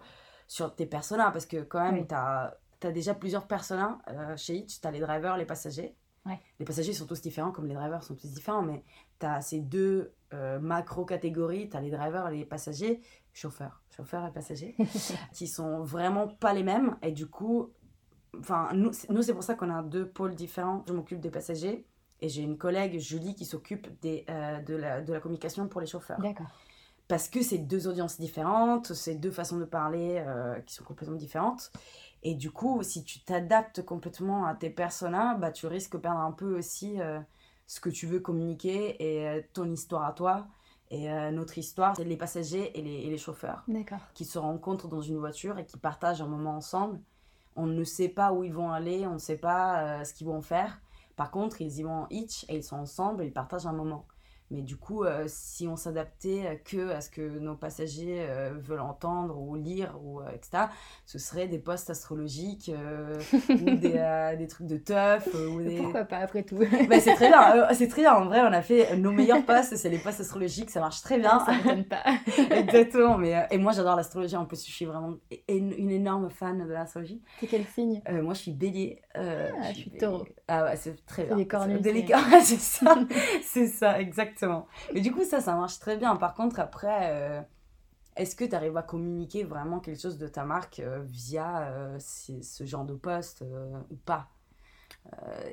sur 0.48 0.76
tes 0.76 0.86
personnages, 0.86 1.34
parce 1.34 1.46
que 1.46 1.62
quand 1.62 1.92
même, 1.92 2.08
tu 2.08 2.16
as, 2.16 2.58
déjà 2.92 3.14
plusieurs 3.14 3.48
personnages 3.48 3.98
euh, 4.08 4.38
chez 4.38 4.58
Itch, 4.58 4.80
tu 4.80 4.88
as 4.88 4.92
les 4.92 5.00
drivers, 5.00 5.38
les 5.38 5.46
passagers. 5.46 5.96
Les 6.60 6.66
passagers 6.66 6.94
sont 6.94 7.06
tous 7.06 7.22
différents, 7.22 7.52
comme 7.52 7.68
les 7.68 7.74
drivers 7.74 8.04
sont 8.04 8.16
tous 8.16 8.32
différents, 8.32 8.62
mais 8.62 8.84
tu 9.20 9.26
as 9.26 9.42
ces 9.42 9.60
deux 9.60 10.14
euh, 10.34 10.60
macro-catégories, 10.60 11.70
tu 11.70 11.78
as 11.78 11.82
les 11.82 11.90
drivers 11.90 12.28
et 12.30 12.38
les 12.38 12.46
passagers, 12.46 13.02
chauffeurs, 13.34 13.82
chauffeurs 13.96 14.26
et 14.28 14.32
passagers, 14.32 14.76
qui 15.34 15.48
sont 15.48 15.84
vraiment 15.84 16.28
pas 16.28 16.54
les 16.54 16.64
mêmes. 16.64 16.98
Et 17.02 17.12
du 17.12 17.28
coup, 17.28 17.72
enfin, 18.38 18.70
nous, 18.74 18.92
c'est 18.94 19.34
pour 19.34 19.44
ça 19.44 19.56
qu'on 19.56 19.70
a 19.70 19.82
deux 19.82 20.08
pôles 20.08 20.36
différents. 20.36 20.84
Je 20.88 20.94
m'occupe 20.94 21.20
des 21.20 21.32
passagers 21.32 21.86
et 22.22 22.30
j'ai 22.30 22.42
une 22.42 22.58
collègue, 22.58 23.00
Julie, 23.00 23.34
qui 23.34 23.46
s'occupe 23.46 23.88
euh, 24.06 24.62
de, 24.62 24.76
la, 24.76 25.02
de 25.02 25.14
la 25.14 25.20
communication 25.20 25.68
pour 25.68 25.82
les 25.82 25.88
chauffeurs. 25.88 26.20
D'accord 26.20 26.48
parce 27.10 27.28
que 27.28 27.42
c'est 27.42 27.58
deux 27.58 27.88
audiences 27.88 28.20
différentes, 28.20 28.94
c'est 28.94 29.16
deux 29.16 29.32
façons 29.32 29.58
de 29.58 29.66
parler 29.66 30.24
euh, 30.26 30.60
qui 30.62 30.76
sont 30.76 30.84
complètement 30.84 31.18
différentes. 31.18 31.72
Et 32.24 32.36
du 32.36 32.52
coup, 32.52 32.84
si 32.84 33.04
tu 33.04 33.22
t'adaptes 33.22 33.82
complètement 33.84 34.46
à 34.46 34.56
tes 34.56 34.70
personas, 34.70 35.36
bah, 35.36 35.52
tu 35.52 35.68
risques 35.68 35.94
de 35.94 36.00
perdre 36.00 36.20
un 36.20 36.32
peu 36.32 36.58
aussi 36.58 37.00
euh, 37.02 37.20
ce 37.68 37.80
que 37.80 37.90
tu 37.90 38.08
veux 38.08 38.20
communiquer 38.20 38.96
et 39.02 39.28
euh, 39.28 39.42
ton 39.54 39.72
histoire 39.72 40.04
à 40.06 40.14
toi. 40.14 40.48
Et 40.92 41.08
notre 41.32 41.60
histoire, 41.60 41.96
c'est 41.96 42.04
les 42.04 42.18
passagers 42.18 42.72
et 42.76 42.82
les, 42.82 43.02
et 43.02 43.12
les 43.12 43.18
chauffeurs 43.20 43.64
qui 44.16 44.26
se 44.26 44.40
rencontrent 44.40 44.88
dans 44.88 45.04
une 45.04 45.20
voiture 45.20 45.60
et 45.60 45.66
qui 45.68 45.78
partagent 45.78 46.20
un 46.24 46.28
moment 46.28 46.56
ensemble. 46.56 47.00
On 47.56 47.68
ne 47.68 47.84
sait 47.84 48.10
pas 48.10 48.34
où 48.34 48.44
ils 48.44 48.52
vont 48.52 48.72
aller, 48.72 49.06
on 49.06 49.14
ne 49.14 49.20
sait 49.20 49.38
pas 49.38 50.04
ce 50.04 50.16
qu'ils 50.16 50.26
vont 50.26 50.42
faire. 50.42 50.82
Par 51.16 51.30
contre, 51.30 51.62
ils 51.62 51.78
y 51.78 51.84
vont 51.84 52.08
each 52.10 52.44
et 52.50 52.56
ils 52.56 52.64
sont 52.64 52.78
ensemble 52.78 53.22
et 53.22 53.28
ils 53.28 53.32
partagent 53.32 53.68
un 53.68 53.72
moment. 53.72 54.08
Mais 54.52 54.62
du 54.62 54.78
coup, 54.78 55.04
euh, 55.04 55.26
si 55.28 55.68
on 55.68 55.76
s'adaptait 55.76 56.62
que 56.66 56.90
à 56.90 57.02
ce 57.02 57.12
que 57.12 57.22
nos 57.22 57.54
passagers 57.54 58.26
euh, 58.28 58.52
veulent 58.58 58.80
entendre 58.80 59.38
ou 59.38 59.56
lire, 59.56 59.96
ou, 60.04 60.22
euh, 60.22 60.30
etc., 60.34 60.64
ce 61.06 61.20
serait 61.20 61.48
des 61.48 61.60
posts 61.60 61.92
astrologiques 61.92 62.72
ou 63.32 63.64
des, 63.76 64.36
des, 64.38 64.48
trucs 64.48 64.66
de 64.66 64.78
teuf. 64.78 65.28
ou 65.36 65.62
des... 65.62 65.78
Pourquoi 65.78 66.06
pas, 66.06 66.18
après 66.18 66.42
tout 66.42 66.58
bah, 66.90 67.00
C'est 67.00 67.14
très 67.14 67.28
bien. 67.28 67.68
c'est 67.74 67.88
très 67.88 68.02
bien. 68.02 68.16
En 68.16 68.26
vrai, 68.26 68.42
on 68.42 68.52
a 68.52 68.64
fait 68.64 68.98
nos 68.98 69.12
meilleurs 69.12 69.46
posts, 69.46 69.76
c'est 69.76 69.90
les 69.90 70.00
posts 70.00 70.22
astrologiques. 70.22 70.72
Ça 70.72 70.80
marche 70.80 71.02
très 71.02 71.20
bien. 71.20 71.46
Ça 71.46 71.56
ne 71.56 71.64
donne 71.64 71.86
pas. 71.86 72.04
Exactement. 72.50 73.20
Mais, 73.20 73.48
et 73.52 73.58
moi, 73.60 73.72
j'adore 73.72 73.96
l'astrologie. 73.96 74.36
En 74.36 74.46
plus, 74.46 74.66
je 74.66 74.72
suis 74.72 74.86
vraiment 74.86 75.14
une, 75.48 75.92
énorme 75.92 76.32
fan 76.32 76.66
de 76.66 76.74
l'astrologie. 76.74 77.22
C'est 77.40 77.48
quel 77.48 77.66
signe? 77.66 78.02
Moi, 78.10 78.34
je 78.34 78.40
suis 78.40 78.52
bélier. 78.52 79.02
ah, 79.14 79.72
je 79.74 79.78
suis 79.78 79.92
taureau. 79.92 80.26
Ah 80.48 80.64
ouais, 80.64 80.76
c'est 80.76 81.06
très 81.06 81.26
bien. 81.26 81.36
C'est 81.38 81.44
des 81.44 81.48
cornues. 81.48 81.80
c'est 82.42 82.60
ça. 82.60 82.96
c'est 83.44 83.68
ça, 83.68 84.00
exactement. 84.00 84.39
Exactement. 84.40 84.68
Mais 84.94 85.02
du 85.02 85.12
coup, 85.12 85.24
ça, 85.26 85.42
ça 85.42 85.56
marche 85.56 85.80
très 85.80 85.98
bien. 85.98 86.16
Par 86.16 86.34
contre, 86.34 86.60
après, 86.60 87.12
euh, 87.12 87.42
est-ce 88.16 88.36
que 88.36 88.46
tu 88.46 88.56
arrives 88.56 88.78
à 88.78 88.84
communiquer 88.84 89.44
vraiment 89.44 89.80
quelque 89.80 90.02
chose 90.02 90.18
de 90.18 90.28
ta 90.28 90.46
marque 90.46 90.80
euh, 90.80 91.02
via 91.04 91.64
euh, 91.70 92.00
ce 92.00 92.66
genre 92.66 92.86
de 92.86 92.96
poste 92.96 93.44
ou 93.92 93.96
pas? 93.98 94.30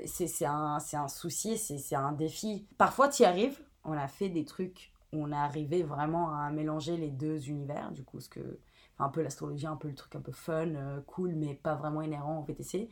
C'est 0.06 0.44
un, 0.44 0.78
un 0.92 1.08
souci, 1.08 1.58
c'est 1.58 1.96
un 1.96 2.12
défi. 2.12 2.66
Parfois, 2.78 3.08
tu 3.08 3.22
y 3.22 3.26
arrives. 3.26 3.60
On 3.84 3.92
a 3.92 4.08
fait 4.08 4.28
des 4.28 4.44
trucs 4.44 4.92
où 5.12 5.24
on 5.24 5.32
est 5.32 5.36
arrivé 5.36 5.82
vraiment 5.82 6.34
à 6.38 6.50
mélanger 6.50 6.96
les 6.96 7.10
deux 7.10 7.48
univers. 7.48 7.92
Du 7.92 8.04
coup, 8.04 8.20
ce 8.20 8.28
que 8.28 8.58
un 8.98 9.08
peu 9.10 9.22
l'astrologie, 9.22 9.66
un 9.66 9.76
peu 9.76 9.88
le 9.88 9.94
truc 9.94 10.14
un 10.16 10.20
peu 10.20 10.32
fun, 10.32 11.02
cool, 11.06 11.34
mais 11.34 11.54
pas 11.54 11.74
vraiment 11.74 12.02
inhérent 12.02 12.38
au 12.40 12.42
VTC, 12.44 12.88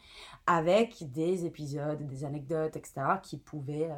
avec 0.47 1.11
des 1.12 1.47
épisodes, 1.47 2.07
des 2.07 2.25
anecdotes, 2.25 2.76
etc., 2.76 2.95
qui 3.23 3.38
pouvaient 3.38 3.90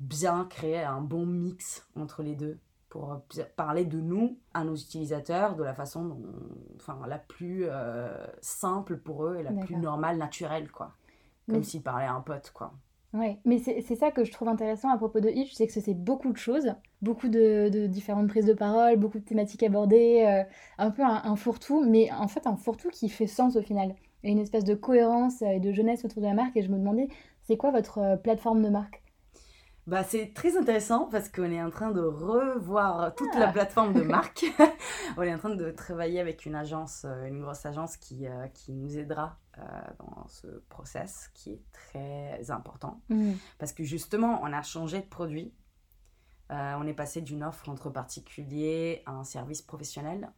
bien 0.00 0.44
créer 0.44 0.82
un 0.82 1.00
bon 1.00 1.26
mix 1.26 1.86
entre 1.96 2.22
les 2.22 2.34
deux 2.34 2.58
pour 2.88 3.20
parler 3.56 3.84
de 3.84 4.00
nous 4.00 4.38
à 4.54 4.62
nos 4.62 4.76
utilisateurs 4.76 5.56
de 5.56 5.64
la 5.64 5.74
façon 5.74 6.16
enfin, 6.76 7.00
la 7.08 7.18
plus 7.18 7.64
euh, 7.66 8.24
simple 8.40 8.98
pour 8.98 9.26
eux 9.26 9.36
et 9.36 9.42
la 9.42 9.52
plus 9.52 9.76
normale, 9.76 10.16
naturelle, 10.16 10.70
quoi. 10.70 10.92
Comme 11.50 11.64
s'ils 11.64 11.82
parlaient 11.82 12.06
à 12.06 12.14
un 12.14 12.20
pote, 12.20 12.52
quoi. 12.54 12.72
Ouais, 13.14 13.38
mais 13.44 13.58
c'est 13.58 13.94
ça 13.94 14.10
que 14.10 14.24
je 14.24 14.32
trouve 14.32 14.48
intéressant 14.48 14.88
à 14.90 14.96
propos 14.96 15.20
de 15.20 15.28
Hitch, 15.28 15.52
c'est 15.54 15.68
que 15.68 15.72
c'est 15.72 15.94
beaucoup 15.94 16.32
de 16.32 16.36
choses, 16.36 16.74
beaucoup 17.00 17.28
de, 17.28 17.86
différentes 17.86 18.26
prises 18.26 18.46
de 18.46 18.54
parole, 18.54 18.96
beaucoup 18.96 19.20
de 19.20 19.24
thématiques 19.24 19.62
abordées, 19.62 20.24
euh, 20.26 20.42
un 20.78 20.90
peu 20.90 21.02
un, 21.04 21.36
fourre-tout, 21.36 21.84
mais 21.88 22.10
en 22.10 22.26
fait 22.26 22.48
un 22.48 22.56
fourre-tout 22.56 22.88
qui 22.88 23.08
fait 23.08 23.28
sens 23.28 23.54
au 23.54 23.62
final. 23.62 23.94
Et 24.24 24.32
une 24.32 24.40
espèce 24.40 24.64
de 24.64 24.74
cohérence 24.74 25.42
et 25.42 25.60
de 25.60 25.70
jeunesse 25.70 26.04
autour 26.04 26.22
de 26.22 26.26
la 26.26 26.34
marque, 26.34 26.56
et 26.56 26.62
je 26.62 26.72
me 26.72 26.76
demandais, 26.76 27.06
c'est 27.42 27.56
quoi 27.56 27.70
votre 27.70 27.98
euh, 27.98 28.16
plateforme 28.16 28.62
de 28.62 28.68
marque? 28.68 29.03
Bah, 29.86 30.02
c'est 30.02 30.32
très 30.32 30.56
intéressant 30.56 31.08
parce 31.10 31.28
qu'on 31.28 31.50
est 31.50 31.62
en 31.62 31.70
train 31.70 31.90
de 31.90 32.00
revoir 32.00 33.14
toute 33.14 33.34
la 33.34 33.48
ah. 33.48 33.52
plateforme 33.52 33.92
de 33.92 34.02
marque. 34.02 34.46
on 35.16 35.22
est 35.22 35.34
en 35.34 35.38
train 35.38 35.54
de 35.54 35.70
travailler 35.70 36.20
avec 36.20 36.46
une 36.46 36.54
agence, 36.54 37.04
euh, 37.04 37.26
une 37.26 37.42
grosse 37.42 37.66
agence 37.66 37.96
qui, 37.98 38.26
euh, 38.26 38.46
qui 38.48 38.72
nous 38.72 38.96
aidera 38.96 39.38
euh, 39.58 39.62
dans 39.98 40.26
ce 40.28 40.46
process 40.70 41.30
qui 41.34 41.52
est 41.52 41.62
très 41.72 42.50
important. 42.50 43.02
Mmh. 43.10 43.32
Parce 43.58 43.72
que 43.72 43.84
justement, 43.84 44.40
on 44.42 44.52
a 44.52 44.62
changé 44.62 45.00
de 45.00 45.06
produit. 45.06 45.52
on 46.50 46.86
est 46.86 46.94
passé 46.94 47.20
d'une 47.20 47.42
offre 47.42 47.68
entre 47.68 47.90
particuliers 47.90 49.02
à 49.06 49.12
un 49.12 49.24
service 49.24 49.60
professionnel. 49.60 50.30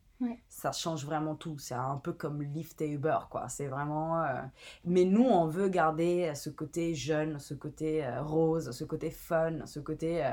Ça 0.49 0.73
change 0.73 1.05
vraiment 1.05 1.35
tout. 1.35 1.59
C'est 1.59 1.75
un 1.75 1.97
peu 1.97 2.13
comme 2.13 2.43
Lyft 2.43 2.81
et 2.81 2.89
Uber, 2.89 3.19
quoi. 3.31 3.49
C'est 3.49 3.67
vraiment. 3.67 4.23
Euh, 4.23 4.41
mais 4.85 5.05
nous, 5.05 5.25
on 5.25 5.47
veut 5.47 5.69
garder 5.69 6.33
ce 6.35 6.51
côté 6.51 6.95
jeune, 6.95 7.39
ce 7.39 7.55
côté 7.55 8.05
euh, 8.05 8.23
rose, 8.23 8.71
ce 8.71 8.85
côté 8.85 9.11
fun, 9.11 9.67
ce 9.67 9.81
côté 9.81 10.25
euh, 10.25 10.31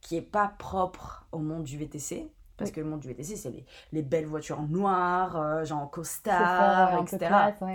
qui 0.00 0.16
est 0.16 0.22
pas 0.22 0.48
propre 0.58 1.26
au 1.32 1.38
monde 1.38 1.64
du 1.64 1.78
VTC. 1.78 2.30
Parce 2.56 2.70
que 2.70 2.80
le 2.80 2.86
monde 2.86 3.00
du 3.00 3.08
VTC, 3.08 3.36
c'est 3.36 3.50
les, 3.50 3.66
les, 3.92 4.02
belles 4.02 4.24
voitures 4.24 4.62
noires, 4.62 5.36
euh, 5.36 5.64
genre 5.64 5.90
costard, 5.90 7.02
etc. 7.02 7.30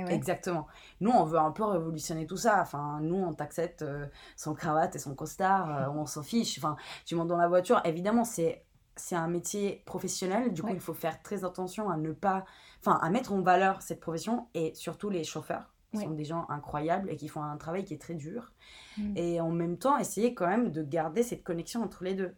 Exactement. 0.08 0.66
Nous, 1.02 1.12
on 1.12 1.24
veut 1.24 1.38
un 1.38 1.52
peu 1.52 1.64
révolutionner 1.64 2.26
tout 2.26 2.38
ça. 2.38 2.62
Enfin, 2.62 2.98
nous, 3.00 3.18
on 3.18 3.32
t'accepte 3.32 3.84
euh, 3.84 4.08
son 4.36 4.56
cravate 4.56 4.96
et 4.96 5.00
son 5.00 5.14
costard, 5.14 5.94
on 5.96 6.08
s'en 6.08 6.24
fiche. 6.24 6.58
Enfin, 6.58 6.78
tu 7.06 7.16
montes 7.16 7.28
dans 7.28 7.38
la 7.38 7.48
voiture, 7.48 7.80
évidemment, 7.86 8.24
c'est 8.24 8.66
c'est 8.96 9.16
un 9.16 9.28
métier 9.28 9.84
professionnel, 9.86 10.54
du 10.54 10.62
coup 10.62 10.70
il 10.74 10.80
faut 10.80 10.94
faire 10.94 11.22
très 11.22 11.44
attention 11.44 11.90
à 11.90 11.98
ne 11.98 12.12
pas, 12.12 12.46
enfin 12.80 13.00
à 13.02 13.10
mettre 13.10 13.34
en 13.34 13.42
valeur 13.42 13.82
cette 13.82 14.00
profession 14.00 14.48
et 14.54 14.74
surtout 14.76 15.10
les 15.10 15.24
chauffeurs 15.24 15.72
qui 15.92 16.00
sont 16.00 16.12
des 16.12 16.24
gens 16.24 16.46
incroyables 16.50 17.10
et 17.10 17.18
qui 17.18 17.28
font 17.28 17.44
un 17.44 17.58
travail 17.58 17.84
qui 17.84 17.94
est 17.94 18.02
très 18.02 18.14
dur 18.14 18.54
mm. 18.98 19.18
et 19.18 19.42
en 19.42 19.52
même 19.52 19.78
temps 19.78 19.98
essayer 19.98 20.34
quand 20.34 20.48
même 20.48 20.72
de 20.72 20.84
garder 20.84 21.24
cette 21.24 21.44
connexion 21.44 21.84
entre 21.84 22.04
les 22.04 22.14
deux. 22.14 22.34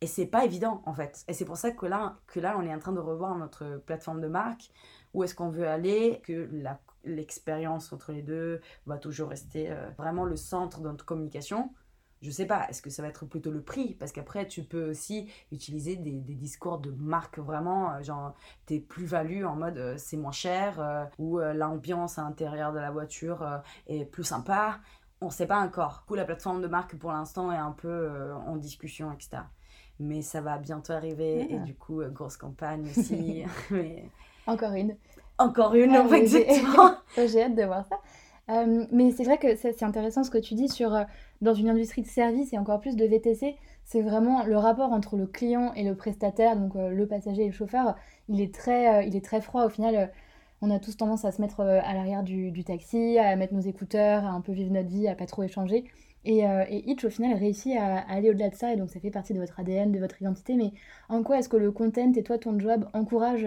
Et 0.00 0.06
c'est 0.06 0.26
pas 0.26 0.44
évident 0.44 0.82
en 0.84 0.92
fait. 0.92 1.24
Et 1.28 1.32
c'est 1.32 1.44
pour 1.44 1.56
ça 1.56 1.70
que 1.70 1.86
là, 1.86 2.16
que 2.26 2.40
là 2.40 2.56
on 2.58 2.62
est 2.62 2.74
en 2.74 2.78
train 2.78 2.92
de 2.92 3.00
revoir 3.00 3.36
notre 3.36 3.80
plateforme 3.86 4.20
de 4.20 4.28
marque, 4.28 4.70
où 5.14 5.24
est-ce 5.24 5.34
qu'on 5.34 5.50
veut 5.50 5.66
aller, 5.66 6.20
que 6.24 6.50
l'expérience 7.04 7.92
entre 7.92 8.12
les 8.12 8.22
deux 8.22 8.60
va 8.86 8.98
toujours 8.98 9.30
rester 9.30 9.70
euh, 9.70 9.88
vraiment 9.96 10.24
le 10.24 10.36
centre 10.36 10.80
de 10.80 10.88
notre 10.88 11.04
communication 11.04 11.70
je 12.26 12.32
sais 12.32 12.46
pas, 12.46 12.66
est-ce 12.68 12.82
que 12.82 12.90
ça 12.90 13.02
va 13.02 13.08
être 13.08 13.24
plutôt 13.24 13.52
le 13.52 13.62
prix? 13.62 13.94
Parce 13.94 14.10
qu'après, 14.10 14.48
tu 14.48 14.64
peux 14.64 14.90
aussi 14.90 15.28
utiliser 15.52 15.94
des, 15.94 16.10
discours 16.10 16.78
de 16.78 16.90
marque 16.90 17.38
vraiment, 17.38 17.92
euh, 17.92 18.02
genre 18.02 18.34
tes 18.66 18.80
plus-values 18.80 19.44
en 19.44 19.54
mode 19.54 19.78
euh, 19.78 19.94
c'est 19.96 20.16
moins 20.16 20.32
cher, 20.32 20.80
euh, 20.80 21.04
ou 21.18 21.38
l'ambiance 21.38 22.18
à 22.18 22.22
l'intérieur 22.22 22.72
de 22.72 22.80
la 22.80 22.90
voiture 22.90 23.46
est 23.86 24.04
plus 24.04 24.24
sympa. 24.24 24.80
On 25.20 25.30
sait 25.30 25.46
pas 25.46 25.60
encore. 25.60 26.00
Du 26.02 26.08
coup, 26.08 26.14
la 26.16 26.24
plateforme 26.24 26.60
de 26.60 26.66
marque 26.66 26.96
pour 26.96 27.12
l'instant 27.12 27.52
est 27.52 27.56
un 27.56 27.70
peu 27.70 28.10
en 28.46 28.56
discussion, 28.56 29.12
etc. 29.12 29.42
Mais 30.00 30.20
ça 30.20 30.40
va 30.40 30.58
bientôt 30.58 30.92
arriver, 30.92 31.46
et 31.48 31.58
ah. 31.58 31.64
du 31.64 31.74
coup, 31.74 32.02
grosse 32.10 32.36
campagne 32.36 32.90
aussi. 32.90 33.44
Encore 34.46 34.72
une. 34.72 34.96
Encore 35.38 35.74
une, 35.74 35.94
ah, 35.94 36.16
exactement. 36.16 36.96
J'ai 37.16 37.44
hâte 37.44 37.54
de 37.54 37.64
voir 37.64 37.86
ça. 37.86 37.96
Euh, 38.48 38.86
mais 38.92 39.10
c'est 39.10 39.24
vrai 39.24 39.38
que 39.38 39.56
c'est 39.56 39.82
intéressant 39.82 40.22
ce 40.22 40.30
que 40.30 40.38
tu 40.38 40.54
dis 40.54 40.68
sur, 40.68 40.94
euh, 40.94 41.02
dans 41.40 41.54
une 41.54 41.68
industrie 41.68 42.02
de 42.02 42.06
service 42.06 42.52
et 42.52 42.58
encore 42.58 42.80
plus 42.80 42.94
de 42.94 43.04
VTC, 43.04 43.56
c'est 43.84 44.02
vraiment 44.02 44.44
le 44.44 44.56
rapport 44.56 44.92
entre 44.92 45.16
le 45.16 45.26
client 45.26 45.72
et 45.74 45.82
le 45.82 45.96
prestataire, 45.96 46.56
donc 46.56 46.76
euh, 46.76 46.90
le 46.90 47.06
passager 47.08 47.42
et 47.42 47.46
le 47.46 47.52
chauffeur, 47.52 47.96
il 48.28 48.40
est 48.40 48.54
très, 48.54 49.06
il 49.08 49.16
est 49.16 49.24
très 49.24 49.40
froid. 49.40 49.64
Au 49.64 49.68
final, 49.68 50.12
on 50.62 50.70
a 50.70 50.78
tous 50.78 50.96
tendance 50.96 51.24
à 51.24 51.32
se 51.32 51.40
mettre 51.42 51.60
à 51.60 51.94
l'arrière 51.94 52.22
du, 52.22 52.64
taxi, 52.64 53.18
à 53.18 53.36
mettre 53.36 53.54
nos 53.54 53.60
écouteurs, 53.60 54.24
à 54.24 54.30
un 54.30 54.40
peu 54.40 54.52
vivre 54.52 54.72
notre 54.72 54.88
vie, 54.88 55.08
à 55.08 55.14
pas 55.16 55.26
trop 55.26 55.42
échanger. 55.42 55.84
Et, 56.24 56.40
et 56.40 56.90
Hitch, 56.90 57.04
au 57.04 57.10
final, 57.10 57.36
réussit 57.36 57.76
à, 57.76 57.98
à 57.98 58.14
aller 58.14 58.30
au-delà 58.30 58.48
de 58.48 58.54
ça, 58.56 58.72
et 58.72 58.76
donc 58.76 58.90
ça 58.90 58.98
fait 59.00 59.10
partie 59.10 59.34
de 59.34 59.38
votre 59.38 59.60
ADN, 59.60 59.92
de 59.92 59.98
votre 60.00 60.20
identité. 60.20 60.54
Mais 60.56 60.72
en 61.08 61.22
quoi 61.22 61.38
est-ce 61.38 61.48
que 61.48 61.56
le 61.56 61.70
content 61.72 62.12
et 62.14 62.22
toi, 62.22 62.38
ton 62.38 62.58
job, 62.58 62.86
encourage 62.94 63.46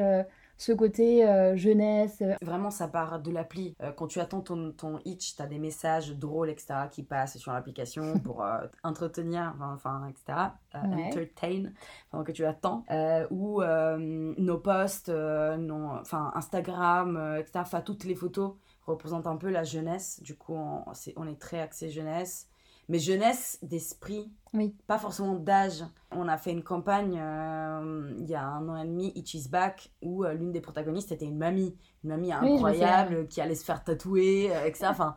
ce 0.60 0.74
côté 0.74 1.25
euh, 1.25 1.56
jeunesse. 1.56 2.22
Euh. 2.22 2.36
Vraiment, 2.42 2.70
ça 2.70 2.89
part 2.89 3.20
de 3.22 3.32
l'appli. 3.32 3.75
Euh, 3.82 3.94
quand 3.94 4.08
tu 4.08 4.20
attends 4.20 4.42
ton, 4.42 4.74
ton 4.74 5.00
Itch, 5.06 5.36
tu 5.36 5.42
as 5.42 5.48
des 5.48 5.58
messages 5.58 6.12
drôles, 6.12 6.50
etc., 6.50 6.74
qui 6.92 7.01
passent 7.01 7.38
sur 7.38 7.54
l'application 7.54 8.20
pour 8.24 8.46
entretenir, 8.84 9.56
enfin, 9.62 10.08
etc., 10.10 10.50
entertain, 10.74 11.72
pendant 12.12 12.24
que 12.25 12.32
tu 12.34 12.46
attends. 12.46 12.84
ou 13.32 13.62
nos 13.63 14.58
posts, 14.58 15.10
non, 15.10 15.92
enfin, 16.01 16.32
Instagram, 16.36 17.38
etc., 17.39 17.60
enfin, 17.62 17.82
toutes 17.82 18.04
les 18.04 18.16
photos 18.16 18.56
représentent 18.86 19.28
un 19.28 19.38
peu 19.38 19.50
la 19.50 19.63
jeunesse. 19.63 20.22
Du 20.22 20.36
coup, 20.36 20.56
on, 20.56 20.84
on 21.16 21.28
est 21.28 21.39
très 21.39 21.62
axé 21.62 21.89
jeunesse 21.89 22.49
mais 22.89 22.98
jeunesse 22.98 23.60
d'esprit, 23.62 24.31
oui. 24.53 24.75
pas 24.88 24.98
forcément 24.98 25.36
d'âge. 25.36 25.86
On 26.12 26.27
a 26.27 26.38
fait 26.38 26.51
une 26.51 26.63
campagne 26.63 27.19
euh, 27.22 28.13
il 28.17 28.27
y 28.27 28.34
a 28.34 28.43
un 28.43 28.67
an 28.67 28.81
et 28.81 28.86
demi, 28.86 29.12
It 29.15 29.31
Is 29.36 29.48
Back, 29.48 29.91
où 30.01 30.25
euh, 30.25 30.34
l'une 30.34 30.51
des 30.51 30.60
protagonistes 30.60 31.12
était 31.12 31.27
une 31.27 31.38
mamie, 31.38 31.77
une 32.03 32.10
mamie 32.10 32.34
incroyable 32.34 33.27
qui 33.27 33.41
allait 33.41 33.55
se 33.55 33.63
faire 33.63 33.84
tatouer, 33.84 34.53
euh, 34.53 34.65
etc. 34.65 34.88
Enfin, 34.89 35.15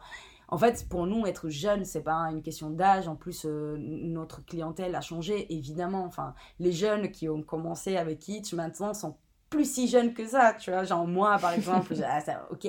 en 0.49 0.59
fait, 0.59 0.87
pour 0.91 1.07
nous, 1.07 1.27
être 1.27 1.49
jeune, 1.49 1.87
c'est 1.87 2.03
pas 2.03 2.31
une 2.31 2.43
question 2.43 2.69
d'âge. 2.69 3.09
En 3.09 3.17
plus, 3.17 3.47
notre 3.47 4.45
clientèle 4.45 4.95
a 4.95 5.01
changé, 5.01 5.51
évidemment. 5.51 6.05
Enfin, 6.05 6.35
les 6.59 6.73
jeunes 6.73 7.11
qui 7.11 7.27
ont 7.31 7.43
commencé 7.43 7.97
avec 7.97 8.29
It 8.29 8.53
maintenant 8.53 8.93
sont 8.93 9.17
plus 9.53 9.71
si 9.71 9.87
jeunes 9.87 10.15
que 10.15 10.27
ça, 10.27 10.55
tu 10.59 10.71
vois. 10.71 10.83
Genre, 10.85 11.07
moi, 11.07 11.39
par 11.39 11.53
exemple, 11.53 11.95
ah, 12.05 12.21
ok. 12.51 12.69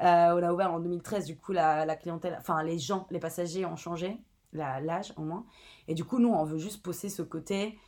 on 0.00 0.04
a 0.42 0.52
ouvert 0.52 0.72
en 0.72 0.80
2013, 0.80 1.24
du 1.24 1.36
coup, 1.36 1.52
la, 1.52 1.96
clientèle, 1.96 2.36
enfin, 2.38 2.62
les 2.62 2.78
gens, 2.78 3.06
les 3.10 3.20
passagers 3.20 3.64
ont 3.64 3.76
changé 3.76 4.18
l'âge 4.52 5.12
au 5.16 5.22
moins. 5.22 5.46
Et 5.88 5.94
du 5.94 6.04
coup, 6.04 6.18
nous, 6.18 6.30
on 6.30 6.44
veut 6.44 6.58
juste 6.58 6.82
poser 6.82 7.08
ce 7.08 7.22
côté. 7.22 7.78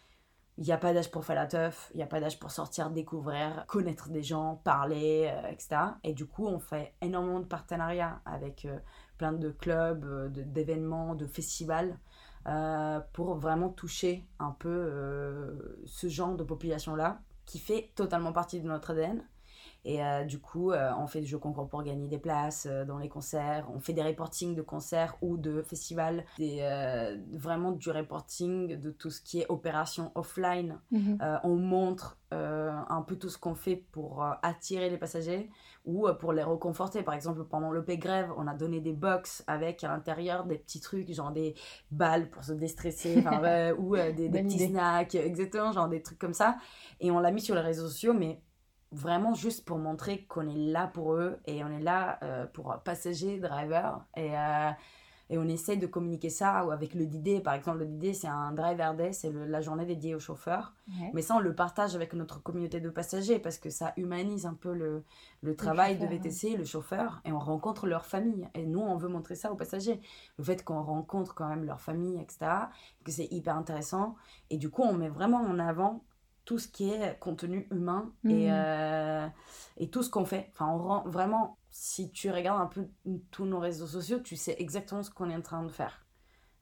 Il 0.58 0.64
n'y 0.64 0.72
a 0.72 0.78
pas 0.78 0.92
d'âge 0.92 1.10
pour 1.10 1.24
faire 1.24 1.36
la 1.36 1.46
teuf, 1.46 1.90
il 1.94 1.96
n'y 1.96 2.02
a 2.02 2.06
pas 2.06 2.20
d'âge 2.20 2.38
pour 2.38 2.50
sortir, 2.50 2.90
découvrir, 2.90 3.64
connaître 3.66 4.10
des 4.10 4.22
gens, 4.22 4.60
parler, 4.62 5.32
euh, 5.32 5.48
etc. 5.48 5.76
Et 6.04 6.12
du 6.12 6.26
coup, 6.26 6.46
on 6.46 6.58
fait 6.58 6.92
énormément 7.00 7.40
de 7.40 7.46
partenariats 7.46 8.20
avec 8.26 8.66
euh, 8.66 8.78
plein 9.16 9.32
de 9.32 9.50
clubs, 9.50 10.04
euh, 10.04 10.28
d'événements, 10.28 11.14
de, 11.14 11.26
festivals, 11.26 11.98
pour 13.12 13.36
vraiment 13.36 13.68
toucher 13.68 14.26
un 14.40 14.50
peu 14.50 14.90
ce 15.86 16.08
genre 16.08 16.34
de 16.34 16.42
population-là, 16.42 17.20
qui 17.46 17.58
fait 17.58 17.90
totalement 17.94 18.32
partie 18.32 18.60
de 18.60 18.66
notre 18.66 18.90
ADN. 18.90 19.24
Et 19.84 20.02
euh, 20.02 20.24
du 20.24 20.38
coup, 20.38 20.70
euh, 20.70 20.92
on 20.96 21.06
fait 21.08 21.20
des 21.20 21.26
jeux 21.26 21.38
concours 21.38 21.68
pour 21.68 21.82
gagner 21.82 22.06
des 22.06 22.18
places 22.18 22.66
euh, 22.70 22.84
dans 22.84 22.98
les 22.98 23.08
concerts. 23.08 23.68
On 23.74 23.80
fait 23.80 23.92
des 23.92 24.02
reportings 24.02 24.54
de 24.54 24.62
concerts 24.62 25.16
ou 25.22 25.36
de 25.36 25.62
festivals. 25.62 26.24
Des, 26.38 26.62
vraiment 27.32 27.72
du 27.72 27.90
reporting 27.90 28.78
de 28.78 28.90
tout 28.90 29.10
ce 29.10 29.20
qui 29.20 29.40
est 29.40 29.46
opération 29.48 30.12
offline. 30.14 30.78
Mhm. 30.90 31.18
on 31.44 31.56
montre 31.56 32.18
un 32.30 33.04
peu 33.06 33.16
tout 33.16 33.28
ce 33.28 33.36
qu'on 33.36 33.54
fait 33.54 33.76
pour 33.76 34.24
attirer 34.42 34.88
les 34.88 34.96
passagers 34.96 35.50
ou 35.84 36.08
pour 36.18 36.32
les 36.32 36.42
reconforter. 36.42 37.02
Par 37.02 37.14
exemple, 37.14 37.44
pendant 37.44 37.70
l'OP 37.70 37.90
grève, 37.92 38.30
on 38.36 38.46
a 38.46 38.54
donné 38.54 38.80
des 38.80 38.92
box 38.92 39.44
avec 39.46 39.84
à 39.84 39.88
l'intérieur 39.88 40.44
des 40.44 40.56
petits 40.56 40.80
trucs, 40.80 41.12
genre 41.12 41.32
des 41.32 41.54
balles 41.90 42.30
pour 42.30 42.44
se 42.44 42.52
déstresser, 42.52 43.16
ou 43.78 43.96
des, 43.96 44.28
des 44.28 44.42
petits 44.42 44.68
snacks, 44.68 45.14
exactement, 45.14 45.72
genre 45.72 45.88
des 45.88 46.02
trucs 46.02 46.18
comme 46.18 46.34
ça. 46.34 46.56
Et 47.00 47.10
on 47.10 47.18
l'a 47.18 47.30
mis 47.30 47.40
sur 47.40 47.54
les 47.54 47.60
réseaux 47.60 47.88
sociaux, 47.88 48.14
mais 48.14 48.40
vraiment 48.92 49.34
juste 49.34 49.64
pour 49.64 49.78
montrer 49.78 50.24
qu'on 50.24 50.48
est 50.48 50.54
là 50.54 50.86
pour 50.86 51.14
eux 51.14 51.38
et 51.46 51.64
on 51.64 51.70
est 51.70 51.80
là 51.80 52.18
euh, 52.22 52.46
pour 52.46 52.76
passagers, 52.84 53.38
drivers. 53.38 54.04
Et, 54.16 54.36
euh, 54.36 54.70
et 55.30 55.38
on 55.38 55.48
essaie 55.48 55.76
de 55.76 55.86
communiquer 55.86 56.28
ça 56.28 56.58
avec 56.58 56.92
le 56.92 57.06
DD. 57.06 57.40
Par 57.42 57.54
exemple, 57.54 57.78
le 57.78 57.86
DD, 57.86 58.12
c'est 58.12 58.28
un 58.28 58.52
driver 58.52 58.94
day, 58.94 59.14
c'est 59.14 59.32
la 59.32 59.62
journée 59.62 59.86
dédiée 59.86 60.14
aux 60.14 60.20
chauffeurs. 60.20 60.74
Mais 61.14 61.22
ça, 61.22 61.36
on 61.36 61.38
le 61.38 61.54
partage 61.54 61.94
avec 61.94 62.12
notre 62.12 62.42
communauté 62.42 62.80
de 62.80 62.90
passagers 62.90 63.38
parce 63.38 63.56
que 63.56 63.70
ça 63.70 63.94
humanise 63.96 64.44
un 64.44 64.52
peu 64.52 64.74
le, 64.74 65.04
le 65.40 65.56
travail 65.56 65.96
de 65.96 66.06
VTC, 66.06 66.58
le 66.58 66.66
chauffeur, 66.66 67.22
et 67.24 67.32
on 67.32 67.38
rencontre 67.38 67.86
leur 67.86 68.04
famille. 68.04 68.46
Et 68.54 68.66
nous, 68.66 68.80
on 68.80 68.96
veut 68.96 69.08
montrer 69.08 69.34
ça 69.34 69.50
aux 69.50 69.56
passagers. 69.56 70.02
Le 70.36 70.44
fait 70.44 70.62
qu'on 70.62 70.82
rencontre 70.82 71.34
quand 71.34 71.48
même 71.48 71.64
leur 71.64 71.80
famille, 71.80 72.20
etc., 72.20 72.50
que 73.02 73.10
c'est 73.10 73.32
hyper 73.32 73.56
intéressant. 73.56 74.16
Et 74.50 74.58
du 74.58 74.68
coup, 74.68 74.82
on 74.82 74.92
met 74.92 75.08
vraiment 75.08 75.40
en 75.40 75.58
avant 75.58 76.04
tout 76.44 76.58
ce 76.58 76.68
qui 76.68 76.90
est 76.90 77.18
contenu 77.20 77.68
humain 77.70 78.12
et, 78.24 78.46
mhm. 78.46 78.52
euh, 78.52 79.28
et 79.76 79.90
tout 79.90 80.02
ce 80.02 80.10
qu'on 80.10 80.24
fait. 80.24 80.50
Enfin, 80.52 80.68
on 80.68 80.78
rend 80.78 81.08
vraiment, 81.08 81.58
si 81.70 82.10
tu 82.10 82.30
regardes 82.30 82.60
un 82.60 82.66
peu 82.66 82.88
tous 83.30 83.44
nos 83.44 83.58
réseaux 83.58 83.86
sociaux, 83.86 84.18
tu 84.18 84.36
sais 84.36 84.56
exactement 84.58 85.02
ce 85.02 85.10
qu'on 85.10 85.30
est 85.30 85.36
en 85.36 85.42
train 85.42 85.62
de 85.62 85.70
faire. 85.70 86.04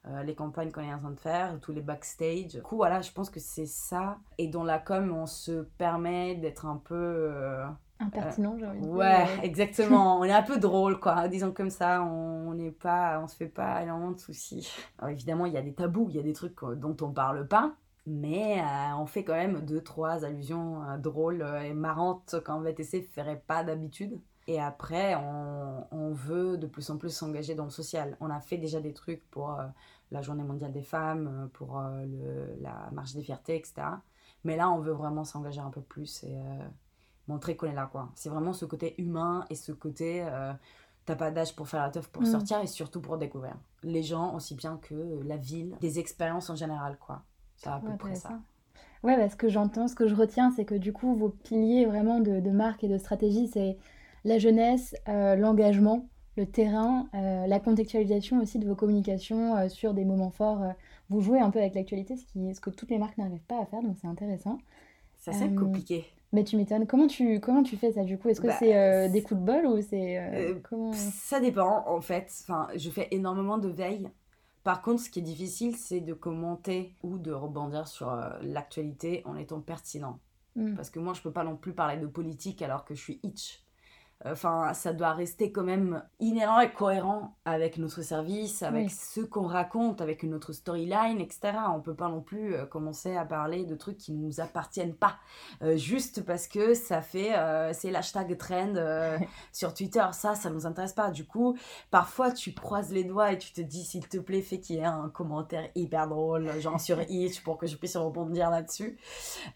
Euh, 0.06 0.22
les 0.22 0.34
campagnes 0.34 0.70
qu'on 0.70 0.80
est 0.80 0.94
en 0.94 0.99
train 0.99 1.10
de 1.10 1.20
faire, 1.20 1.58
tous 1.60 1.72
les 1.72 1.82
backstage. 1.82 2.46
Du 2.46 2.62
coup, 2.62 2.76
voilà, 2.76 3.02
je 3.02 3.12
pense 3.12 3.28
que 3.28 3.40
c'est 3.40 3.66
ça. 3.66 4.18
Et 4.38 4.49
dans 4.49 4.64
la 4.64 4.78
com, 4.78 5.14
on 5.14 5.26
se 5.26 5.62
permet 5.76 6.37
d'être 6.37 6.64
un 6.64 6.76
peu. 6.76 6.94
Euh, 6.94 7.66
Impertinent, 7.99 8.56
j'ai 8.58 8.64
envie 8.64 8.80
de 8.80 8.84
dire. 8.84 8.94
Ouais, 8.94 9.26
exactement. 9.42 10.18
on 10.18 10.25
est 10.25 10.32
un 10.32 10.42
peu 10.42 10.56
drôle, 10.58 10.99
quoi. 10.99 11.28
Disons 11.28 11.52
comme 11.52 11.68
ça, 11.68 12.02
on 12.02 12.54
n'est 12.54 12.70
pas, 12.70 13.20
on 13.22 13.28
se 13.28 13.37
fait 13.37 13.46
pas 13.46 13.82
énormément 13.82 14.12
de 14.12 14.20
soucis. 14.20 14.72
évidemment, 15.06 15.44
il 15.44 15.52
y 15.52 15.58
a 15.58 15.62
des 15.62 15.75
tabous, 15.75 16.06
il 16.08 16.16
y 16.16 16.18
a 16.18 16.22
des 16.22 16.32
trucs 16.32 16.56
dont 16.76 16.96
on 17.02 17.12
parle 17.12 17.46
pas 17.46 17.75
mais 18.07 18.61
euh, 18.61 18.97
on 18.99 19.07
fait 19.07 19.25
quand 19.25 19.35
même 19.35 19.64
deux, 19.64 19.83
trois 19.83 20.25
allusions 20.25 20.83
euh, 20.83 20.97
drôles 20.97 21.47
et 21.62 21.75
marrantes 21.75 22.37
qu'en 22.45 22.61
VTC 22.61 23.00
ne 23.00 23.04
ferait 23.04 23.42
pas 23.47 23.64
d'habitude. 23.64 24.19
Et 24.47 24.61
après, 24.61 25.14
on, 25.14 26.12
veut 26.12 26.59
de 26.59 26.66
plus 26.66 26.90
en 26.90 26.97
plus 26.97 27.11
s'engager 27.11 27.54
dans 27.54 27.64
le 27.64 27.71
social. 27.71 28.16
On 28.21 28.30
a 28.30 28.40
fait 28.40 28.59
déjà 28.59 28.80
des 28.80 28.92
trucs 28.92 29.23
pour 29.30 29.52
euh, 29.52 29.66
la 30.11 30.23
Journée 30.23 30.42
mondiale 30.42 30.73
des 30.73 30.83
femmes, 30.83 31.49
pour 31.52 31.80
la 32.61 32.90
marche 32.90 33.12
des 33.14 33.23
fiertés, 33.23 33.54
etc. 33.54 33.83
Mais 34.42 34.57
là, 34.57 34.69
on 34.71 34.80
veut 34.80 34.92
vraiment 34.92 35.23
s'engager 35.23 35.61
un 35.61 35.71
peu 35.71 35.83
plus 35.83 36.25
et 36.25 36.37
montrer 37.28 37.54
qu'on 37.54 37.69
est 37.69 37.75
là. 37.75 37.87
quoi. 37.87 38.11
C'est 38.16 38.28
vraiment 38.28 38.52
ce 38.52 38.64
côté 38.64 39.00
humain 39.00 39.45
et 39.50 39.54
ce 39.54 39.71
côté 39.71 40.26
t'as 41.04 41.16
pas 41.16 41.30
d'âge 41.30 41.54
pour 41.54 41.69
faire 41.69 41.83
la 41.83 41.90
teuf 41.90 42.09
pour 42.09 42.23
mm. 42.23 42.26
sortir 42.26 42.61
et 42.61 42.66
surtout 42.66 43.00
pour 43.00 43.19
découvrir 43.19 43.54
les 43.83 44.02
gens 44.02 44.35
aussi 44.35 44.54
bien 44.54 44.78
que 44.78 45.21
la 45.25 45.37
ville, 45.37 45.76
des 45.80 45.99
expériences 45.99 46.50
en 46.50 46.57
général 46.57 46.99
quoi. 46.99 47.23
C'est 47.62 47.69
à 47.69 47.81
peu 47.85 47.97
près 47.97 48.14
ça. 48.14 48.40
Ouais, 49.02 49.17
bah, 49.17 49.29
ce 49.29 49.37
que 49.37 49.49
j'entends, 49.49 49.88
ce 49.88 49.95
que 49.95 50.07
je 50.09 50.14
retiens, 50.14 50.50
c'est 50.50 50.64
que 50.64 50.75
du 50.75 50.93
coup, 50.93 51.14
vos 51.14 51.31
piliers 51.31 51.87
vraiment 51.87 52.21
de, 52.21 52.40
de 52.40 52.50
marque 52.50 52.85
et 52.85 52.88
de 52.88 52.99
stratégie, 52.99 53.49
c'est 53.49 53.79
la 54.25 54.38
jeunesse, 54.38 54.95
euh, 55.09 55.37
l'engagement, 55.37 56.09
le 56.37 56.47
terrain, 56.47 57.09
euh, 57.14 57.47
la 57.47 57.61
contextualisation 57.61 58.40
aussi 58.40 58.59
de 58.59 58.67
vos 58.67 58.75
communications 58.75 59.57
euh, 59.57 59.69
sur 59.69 59.95
des 59.95 60.05
moments 60.05 60.31
forts. 60.31 60.62
vous 61.09 61.21
jouez 61.23 61.40
un 61.40 61.50
peu 61.50 61.59
avec 61.59 61.75
l'actualité, 61.75 62.17
ce, 62.17 62.25
qui, 62.26 62.55
ce 62.55 62.61
que 62.61 62.71
toutes 62.71 62.90
les 62.90 62.99
marques 62.99 63.17
n'arrivent 63.19 63.45
pas 63.49 63.61
à 63.61 63.67
faire, 63.67 63.83
donc 63.83 63.97
c'est 64.00 64.07
intéressant. 64.07 64.59
C'est 65.17 65.31
assez 65.31 65.45
Euh, 65.45 65.57
compliqué. 65.59 66.05
Mais 66.33 66.45
tu 66.45 66.57
m'étonnes. 66.57 66.87
Comment 66.87 67.09
tu, 67.09 67.40
comment 67.40 67.62
tu 67.62 67.76
fais 67.76 67.93
ça 67.93 68.05
du 68.05 68.17
coup? 68.19 68.29
Est-ce 68.29 68.40
que 68.40 68.47
Bah, 68.47 68.57
c'est 68.59 68.76
euh, 68.76 69.07
c'est- 69.07 69.12
des 69.12 69.23
coups 69.23 69.40
de 69.40 69.45
bol 69.47 69.67
ou 69.67 69.83
c'est. 69.83 70.19
euh, 70.19 70.31
Euh, 70.52 70.61
comment... 70.62 70.93
Ça 70.93 71.40
dépend, 71.40 71.85
en 71.88 72.00
fait. 72.00 72.31
Enfin, 72.43 72.69
je 72.76 72.88
fais 72.90 73.09
énormément 73.11 73.59
de 73.59 73.69
veille. 73.69 74.09
Par 74.62 74.83
contre, 74.83 75.02
ce 75.02 75.11
qui 75.11 75.21
est 75.21 75.23
difficile, 75.23 75.76
c'est 75.76 76.00
de 76.00 76.12
commenter 76.12 76.95
ou 77.02 77.19
de 77.19 77.33
rebondir 77.33 77.88
sur 77.88 78.11
euh, 78.11 78.31
l'actualité 78.43 79.23
en 79.25 79.37
étant 79.37 79.61
pertinent. 79.61 80.21
Hmm. 80.55 80.75
Parce 80.75 80.90
que 80.90 80.99
moi, 80.99 81.14
je 81.14 81.23
peux 81.23 81.33
pas 81.33 81.45
non 81.45 81.57
plus 81.57 81.73
parler 81.73 81.97
de 81.97 82.07
politique 82.07 82.61
alors 82.61 82.85
que 82.85 82.95
je 82.95 83.00
suis 83.00 83.21
itch. 83.23 83.64
Enfin, 84.25 84.75
ça 84.75 84.93
doit 84.93 85.15
rester 85.15 85.50
quand 85.50 85.62
même 85.62 86.03
inhérent 86.19 86.61
et 86.61 86.71
cohérent 86.71 87.37
avec 87.47 87.79
notre 87.79 88.03
service, 88.03 88.62
avec 88.62 88.89
Oui. 88.89 88.91
ce 88.91 89.23
qu'on 89.23 89.47
raconte, 89.47 90.00
avec 90.03 90.25
notre 90.25 90.53
storyline, 90.53 91.21
etc. 91.21 91.53
On 91.75 91.81
peut 91.81 91.95
pas 91.95 92.09
non 92.09 92.21
plus 92.21 92.55
euh, 92.55 92.67
commencer 92.67 93.17
à 93.17 93.25
parler 93.25 93.65
de 93.65 93.75
trucs 93.75 93.97
qui 93.97 94.12
nous 94.12 94.41
appartiennent 94.41 94.95
pas, 94.95 95.17
euh, 95.62 95.77
juste 95.79 96.23
parce 96.25 96.49
que 96.49 96.75
ça 96.75 97.00
fait, 97.00 97.35
euh, 97.35 97.73
c'est 97.73 97.91
l'hashtag 97.91 98.37
trend 98.37 98.75
euh, 98.77 99.19
sur 99.53 99.73
Twitter. 99.73 100.05
Ça, 100.12 100.35
ça 100.35 100.50
nous 100.50 100.67
intéresse 100.67 100.93
pas. 100.93 101.11
Du 101.11 101.25
coup, 101.27 101.57
parfois, 101.91 102.31
tu 102.31 102.53
croises 102.53 102.93
les 102.93 103.05
doigts 103.05 103.33
et 103.33 103.39
tu 103.39 103.53
te 103.53 103.61
dis, 103.62 103.85
s'il 103.85 104.07
te 104.07 104.19
plaît, 104.19 104.43
fais 104.43 104.61
qu'il 104.61 104.77
y 104.77 104.79
ait 104.81 104.85
un 104.85 105.09
commentaire 105.09 105.69
hyper 105.75 106.09
drôle, 106.09 106.50
genre 106.61 106.79
sur 106.81 107.00
Itch, 107.09 107.43
pour 107.43 107.57
que 107.57 107.67
je 107.67 107.77
puisse 107.77 107.97
rebondir 107.97 108.50
là-dessus. 108.50 108.99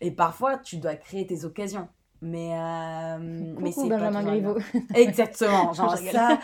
Et 0.00 0.10
parfois, 0.10 0.56
tu 0.56 0.78
dois 0.78 0.94
créer 0.96 1.26
tes 1.26 1.44
occasions. 1.44 1.88
Mais, 2.26 2.52
euh, 2.58 3.18
mais 3.60 3.70
c'est 3.70 3.86
Benjamin 3.86 4.22
Griveaux. 4.22 4.56
Exactement. 4.94 5.72
Genre 5.74 5.94
ça, 5.98 6.38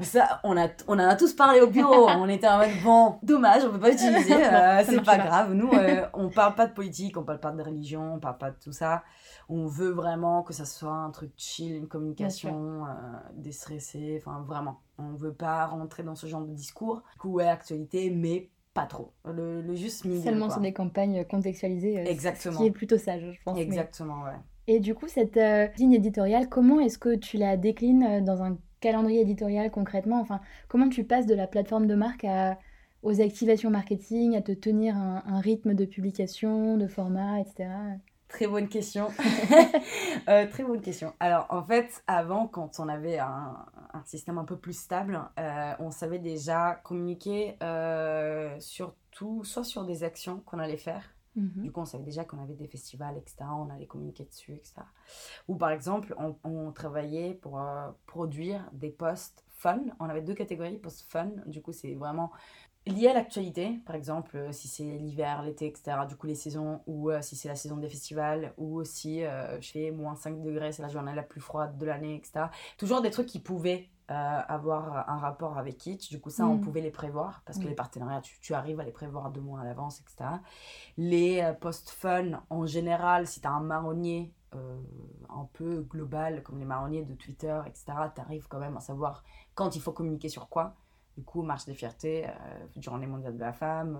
ça 0.00 0.40
on, 0.42 0.56
a, 0.56 0.66
on 0.88 0.94
en 0.94 0.98
a 1.08 1.14
tous 1.14 1.32
parlé 1.32 1.60
au 1.60 1.68
bureau. 1.68 2.08
On 2.08 2.28
était 2.28 2.48
en 2.48 2.58
mode, 2.58 2.70
bon, 2.82 3.14
dommage, 3.22 3.62
on 3.64 3.70
peut 3.70 3.78
pas 3.78 3.92
utiliser. 3.92 4.34
euh, 4.34 4.82
c'est 4.84 4.96
pas 4.96 5.16
pas. 5.16 5.18
grave. 5.18 5.54
Nous, 5.54 5.70
euh, 5.72 6.06
on 6.14 6.28
parle 6.28 6.56
pas 6.56 6.66
de 6.66 6.72
politique, 6.74 7.16
on 7.16 7.22
parle 7.22 7.38
pas 7.38 7.52
de 7.52 7.62
religion, 7.62 8.14
on 8.14 8.18
parle 8.18 8.38
pas 8.38 8.50
de 8.50 8.56
tout 8.62 8.72
ça. 8.72 9.04
On 9.48 9.66
veut 9.66 9.90
vraiment 9.90 10.42
que 10.42 10.52
ça 10.52 10.64
soit 10.64 10.90
un 10.92 11.10
truc 11.10 11.30
chill, 11.36 11.76
une 11.76 11.86
communication 11.88 12.84
euh, 12.86 12.88
déstressée. 13.34 14.20
Enfin, 14.20 14.42
vraiment. 14.44 14.80
On 14.98 15.14
veut 15.14 15.32
pas 15.34 15.66
rentrer 15.66 16.02
dans 16.02 16.16
ce 16.16 16.26
genre 16.26 16.42
de 16.42 16.52
discours. 16.52 17.02
Du 17.12 17.18
coup, 17.20 17.30
ouais, 17.34 17.46
actualité, 17.48 18.10
mais 18.10 18.50
pas 18.74 18.86
trop. 18.86 19.12
Le, 19.24 19.60
le 19.62 19.74
juste 19.76 20.04
milieu. 20.04 20.22
Seulement 20.22 20.46
quoi. 20.46 20.54
sur 20.54 20.62
des 20.62 20.72
campagnes 20.72 21.24
contextualisées. 21.26 22.00
euh, 22.00 22.04
Exactement. 22.06 22.54
Ce 22.54 22.58
qui 22.58 22.66
est 22.66 22.70
plutôt 22.72 22.98
sage, 22.98 23.20
je 23.30 23.38
pense. 23.44 23.54
mais- 23.54 23.62
Exactement, 23.62 24.22
ouais. 24.24 24.32
Et 24.66 24.80
du 24.80 24.94
coup, 24.94 25.08
cette 25.08 25.36
euh, 25.36 25.68
ligne 25.78 25.94
éditoriale, 25.94 26.48
comment 26.48 26.80
est-ce 26.80 26.98
que 26.98 27.14
tu 27.16 27.36
la 27.36 27.56
déclines 27.56 28.04
euh, 28.04 28.20
dans 28.20 28.42
un 28.42 28.58
calendrier 28.80 29.20
éditorial 29.20 29.70
concrètement? 29.70 30.20
Enfin, 30.20 30.40
comment 30.68 30.88
tu 30.88 31.04
passes 31.04 31.26
de 31.26 31.34
la 31.34 31.46
plateforme 31.46 31.86
de 31.86 31.94
marque 31.94 32.24
à, 32.24 32.58
aux 33.02 33.20
activations 33.20 33.70
marketing, 33.70 34.36
à 34.36 34.42
te 34.42 34.52
tenir 34.52 34.96
un, 34.96 35.22
un 35.26 35.40
rythme 35.40 35.74
de 35.74 35.84
publication, 35.84 36.76
de 36.76 36.86
format, 36.86 37.40
etc. 37.40 37.68
Très 38.28 38.46
bonne 38.46 38.68
question. 38.68 39.08
Euh, 40.28 40.46
très 40.46 40.62
bonne 40.62 40.80
question. 40.80 41.12
Alors, 41.18 41.46
en 41.50 41.64
fait, 41.64 42.02
avant, 42.06 42.46
quand 42.46 42.78
on 42.78 42.88
avait 42.88 43.18
un, 43.18 43.66
un 43.92 44.04
système 44.04 44.38
un 44.38 44.44
peu 44.44 44.56
plus 44.56 44.78
stable, 44.78 45.20
euh, 45.38 45.74
on 45.80 45.90
savait 45.90 46.20
déjà 46.20 46.80
communiquer 46.84 47.56
euh, 47.62 48.54
surtout, 48.60 49.42
soit 49.44 49.64
sur 49.64 49.84
des 49.84 50.04
actions 50.04 50.40
qu'on 50.46 50.60
allait 50.60 50.76
faire. 50.76 51.02
Mhm. 51.36 51.62
Du 51.62 51.72
coup, 51.72 51.80
on 51.80 51.84
savait 51.84 52.04
déjà 52.04 52.24
qu'on 52.24 52.42
avait 52.42 52.54
des 52.54 52.66
festivals, 52.66 53.16
etc. 53.16 53.36
On 53.56 53.70
allait 53.70 53.86
communiquer 53.86 54.24
dessus, 54.24 54.54
etc. 54.54 54.82
Ou 55.48 55.56
par 55.56 55.70
exemple, 55.70 56.14
on, 56.44 56.72
travaillait 56.72 57.34
pour 57.34 57.60
euh, 57.60 57.90
produire 58.06 58.68
des 58.72 58.90
posts 58.90 59.44
fun. 59.48 59.80
On 60.00 60.08
avait 60.08 60.22
deux 60.22 60.34
catégories, 60.34 60.78
posts 60.78 61.06
fun. 61.08 61.30
Du 61.46 61.62
coup, 61.62 61.72
c'est 61.72 61.94
vraiment 61.94 62.32
lié 62.86 63.08
à 63.08 63.14
l'actualité. 63.14 63.80
Par 63.86 63.94
exemple, 63.94 64.36
euh, 64.36 64.52
si 64.52 64.68
c'est 64.68 64.84
l'hiver, 64.84 65.42
l'été, 65.42 65.66
etc. 65.66 65.98
Du 66.08 66.16
coup, 66.16 66.26
les 66.26 66.34
saisons. 66.34 66.82
Ou 66.86 67.10
euh, 67.10 67.22
si 67.22 67.36
c'est 67.36 67.48
la 67.48 67.56
saison 67.56 67.76
des 67.76 67.88
festivals. 67.88 68.52
Ou 68.58 68.76
aussi, 68.76 69.22
je 69.60 69.70
fais 69.70 69.90
moins 69.90 70.16
5 70.16 70.42
degrés, 70.42 70.72
c'est 70.72 70.82
la 70.82 70.88
journée 70.88 71.14
la 71.14 71.22
plus 71.22 71.40
froide 71.40 71.78
de 71.78 71.86
l'année, 71.86 72.16
etc. 72.16 72.46
Toujours 72.76 73.00
des 73.00 73.10
trucs 73.10 73.26
qui 73.26 73.40
pouvaient 73.40 73.88
euh, 74.10 74.40
avoir 74.48 75.08
un 75.08 75.18
rapport 75.18 75.58
avec 75.58 75.86
Itch. 75.86 76.10
Du 76.10 76.20
coup, 76.20 76.30
ça, 76.30 76.46
on 76.46 76.56
Mm. 76.56 76.60
pouvait 76.60 76.80
les 76.80 76.90
prévoir. 76.90 77.42
Parce 77.46 77.58
que 77.58 77.68
les 77.68 77.74
partenariats, 77.74 78.20
tu, 78.20 78.38
tu 78.40 78.54
arrives 78.54 78.80
à 78.80 78.84
les 78.84 78.92
prévoir 78.92 79.30
deux 79.30 79.40
mois 79.40 79.60
à 79.60 79.64
l'avance, 79.64 80.00
etc. 80.00 80.40
Les 80.98 81.40
euh, 81.42 81.52
posts 81.54 81.90
fun, 81.90 82.42
en 82.50 82.66
général, 82.66 83.26
si 83.26 83.40
tu 83.40 83.46
as 83.46 83.52
un 83.52 83.60
marronnier 83.60 84.32
euh, 84.54 84.80
un 85.30 85.48
peu 85.54 85.82
global, 85.82 86.42
comme 86.42 86.58
les 86.58 86.64
marronniers 86.66 87.04
de 87.04 87.14
Twitter, 87.14 87.60
etc., 87.66 87.84
tu 88.14 88.20
arrives 88.20 88.48
quand 88.48 88.58
même 88.58 88.76
à 88.76 88.80
savoir 88.80 89.24
quand 89.54 89.76
il 89.76 89.80
faut 89.82 89.92
communiquer 89.92 90.28
sur 90.28 90.48
quoi. 90.48 90.74
Du 91.16 91.24
coup, 91.24 91.42
marche 91.42 91.66
des 91.66 91.74
fiertés, 91.74 92.26
euh, 92.26 92.66
journée 92.80 93.06
mondiale 93.06 93.34
de 93.34 93.40
la 93.40 93.52
femme, 93.52 93.98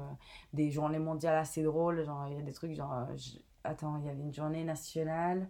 des 0.52 0.70
journées 0.70 0.98
mondiales 0.98 1.36
assez 1.38 1.62
drôles, 1.62 2.04
genre 2.04 2.26
il 2.28 2.36
y 2.36 2.38
a 2.38 2.42
des 2.42 2.52
trucs 2.52 2.74
genre... 2.74 3.06
je- 3.16 3.38
Attends, 3.64 3.96
il 3.98 4.06
y 4.06 4.08
avait 4.08 4.20
une 4.22 4.34
journée 4.34 4.64
nationale 4.64 5.48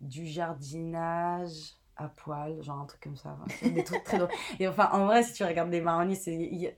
du 0.00 0.26
jardinage 0.26 1.76
à 1.96 2.08
poil, 2.08 2.62
genre 2.62 2.78
un 2.80 2.86
truc 2.86 3.00
comme 3.02 3.16
ça. 3.16 3.36
Enfin, 3.44 3.68
des 3.70 3.84
trucs 3.84 4.04
très 4.04 4.18
drôles. 4.18 4.30
Et 4.58 4.66
enfin, 4.68 4.88
en 4.92 5.06
vrai, 5.06 5.22
si 5.22 5.32
tu 5.34 5.44
regardes 5.44 5.70
des 5.70 5.80
marronniers, 5.80 6.14
c'est... 6.14 6.74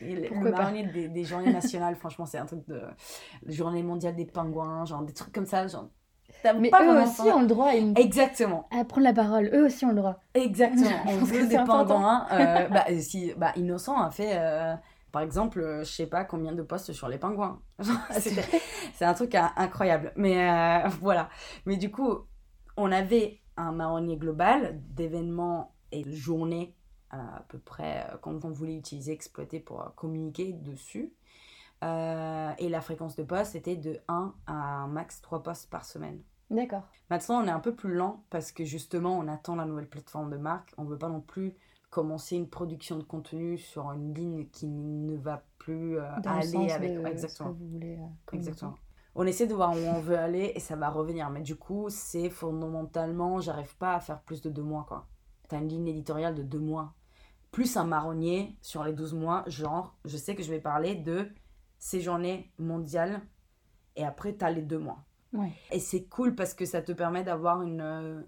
le 0.00 0.50
marronnier 0.50 0.84
des, 0.86 1.08
des 1.08 1.24
journées 1.24 1.52
nationales, 1.52 1.96
franchement, 1.96 2.26
c'est 2.26 2.38
un 2.38 2.46
truc 2.46 2.66
de... 2.68 2.82
Journée 3.46 3.82
mondiale 3.82 4.14
des 4.16 4.26
pingouins, 4.26 4.84
genre 4.84 5.02
des 5.02 5.12
trucs 5.14 5.32
comme 5.34 5.46
ça, 5.46 5.66
genre... 5.66 5.88
Mais 6.60 6.70
pas 6.70 6.84
eux 6.84 7.02
aussi 7.02 7.22
ont 7.22 7.40
le 7.40 7.46
droit 7.46 7.68
à, 7.68 7.74
une- 7.74 7.96
Exactement, 7.98 8.68
à 8.70 8.84
prendre 8.84 9.04
la 9.04 9.12
parole. 9.14 9.50
Eux 9.52 9.64
aussi 9.64 9.84
ont 9.86 9.88
le 9.88 9.96
droit. 9.96 10.20
exactement. 10.34 10.90
On 11.06 11.16
veut 11.24 11.46
des 11.46 11.56
pingouins. 11.56 12.26
euh, 12.30 12.68
bah, 12.70 12.84
si, 13.00 13.32
bah, 13.36 13.52
Innocent 13.56 13.98
a 14.00 14.10
fait, 14.10 14.32
euh, 14.38 14.74
par 15.10 15.22
exemple, 15.22 15.60
euh, 15.60 15.80
je 15.82 15.90
sais 15.90 16.06
pas 16.06 16.24
combien 16.24 16.52
de 16.52 16.62
posts 16.62 16.92
sur 16.92 17.08
les 17.08 17.18
pingouins. 17.18 17.60
C'est 18.94 19.04
un 19.04 19.14
truc 19.14 19.34
euh, 19.34 19.40
incroyable. 19.56 20.12
Mais 20.16 20.82
voilà. 21.00 21.28
Mais 21.66 21.76
du 21.76 21.90
coup, 21.90 22.18
on 22.76 22.92
avait 22.92 23.40
un 23.58 23.72
marronnier 23.72 24.16
global 24.16 24.80
d'événements 24.90 25.74
et 25.92 26.04
de 26.04 26.12
journées 26.12 26.74
euh, 27.14 27.16
à 27.16 27.44
peu 27.48 27.58
près 27.58 28.06
euh, 28.12 28.16
quand 28.20 28.44
on 28.44 28.50
voulait 28.50 28.76
utiliser, 28.76 29.12
exploiter 29.12 29.60
pour 29.60 29.82
euh, 29.82 29.88
communiquer 29.96 30.52
dessus. 30.52 31.12
Euh, 31.84 32.50
et 32.58 32.68
la 32.68 32.80
fréquence 32.80 33.16
de 33.16 33.22
posts 33.22 33.54
était 33.54 33.76
de 33.76 34.00
1 34.08 34.34
à 34.46 34.52
un 34.52 34.88
max 34.88 35.20
3 35.22 35.42
posts 35.42 35.70
par 35.70 35.84
semaine. 35.84 36.20
D'accord. 36.50 36.82
Maintenant, 37.10 37.42
on 37.42 37.46
est 37.46 37.50
un 37.50 37.60
peu 37.60 37.74
plus 37.74 37.94
lent 37.94 38.24
parce 38.30 38.52
que 38.52 38.64
justement, 38.64 39.18
on 39.18 39.28
attend 39.28 39.56
la 39.56 39.64
nouvelle 39.64 39.88
plateforme 39.88 40.30
de 40.30 40.36
marque. 40.38 40.74
On 40.78 40.84
ne 40.84 40.88
veut 40.90 40.98
pas 40.98 41.08
non 41.08 41.20
plus 41.20 41.54
commencer 41.90 42.36
une 42.36 42.48
production 42.48 42.96
de 42.98 43.02
contenu 43.02 43.58
sur 43.58 43.92
une 43.92 44.12
ligne 44.14 44.46
qui 44.48 44.66
ne 44.66 45.16
va 45.16 45.44
plus 45.58 45.98
euh, 45.98 46.10
aller 46.26 46.70
avec. 46.70 46.94
de 46.94 46.98
Ouais, 46.98 47.04
ce 47.10 47.12
exactement. 47.12 47.52
que 47.52 47.58
vous 47.58 47.68
voulez 47.68 47.96
euh. 47.96 48.06
Exactement. 48.32 48.74
On 49.20 49.26
essaie 49.26 49.48
de 49.48 49.54
voir 49.54 49.72
où 49.72 49.78
on 49.80 50.00
veut 50.00 50.16
aller 50.16 50.52
et 50.54 50.60
ça 50.60 50.76
va 50.76 50.88
revenir. 50.90 51.28
Mais 51.28 51.40
du 51.40 51.56
coup, 51.56 51.86
c'est 51.90 52.30
fondamentalement, 52.30 53.40
j'arrive 53.40 53.76
pas 53.76 53.94
à 53.94 54.00
faire 54.00 54.20
plus 54.20 54.40
de 54.40 54.48
deux 54.48 54.62
mois, 54.62 54.84
quoi. 54.88 55.06
T'as 55.48 55.58
une 55.58 55.68
ligne 55.68 55.88
éditoriale 55.88 56.34
de 56.36 56.42
deux 56.42 56.60
mois. 56.60 56.94
Plus 57.50 57.76
un 57.76 57.84
marronnier 57.84 58.56
sur 58.62 58.84
les 58.84 58.92
12 58.92 59.14
mois, 59.14 59.42
genre, 59.48 59.96
je 60.04 60.16
sais 60.16 60.36
que 60.36 60.42
je 60.44 60.50
vais 60.50 60.60
parler 60.60 60.94
de 60.94 61.28
ces 61.78 62.00
journées 62.00 62.52
mondiales 62.58 63.20
et 63.96 64.04
après, 64.04 64.34
t'as 64.34 64.50
les 64.50 64.62
deux 64.62 64.78
mois. 64.78 64.98
Ouais. 65.32 65.52
Et 65.72 65.80
c'est 65.80 66.04
cool 66.04 66.34
parce 66.36 66.54
que 66.54 66.64
ça 66.64 66.80
te 66.80 66.92
permet 66.92 67.24
d'avoir 67.24 67.62
une 67.62 67.80
euh, 67.80 68.20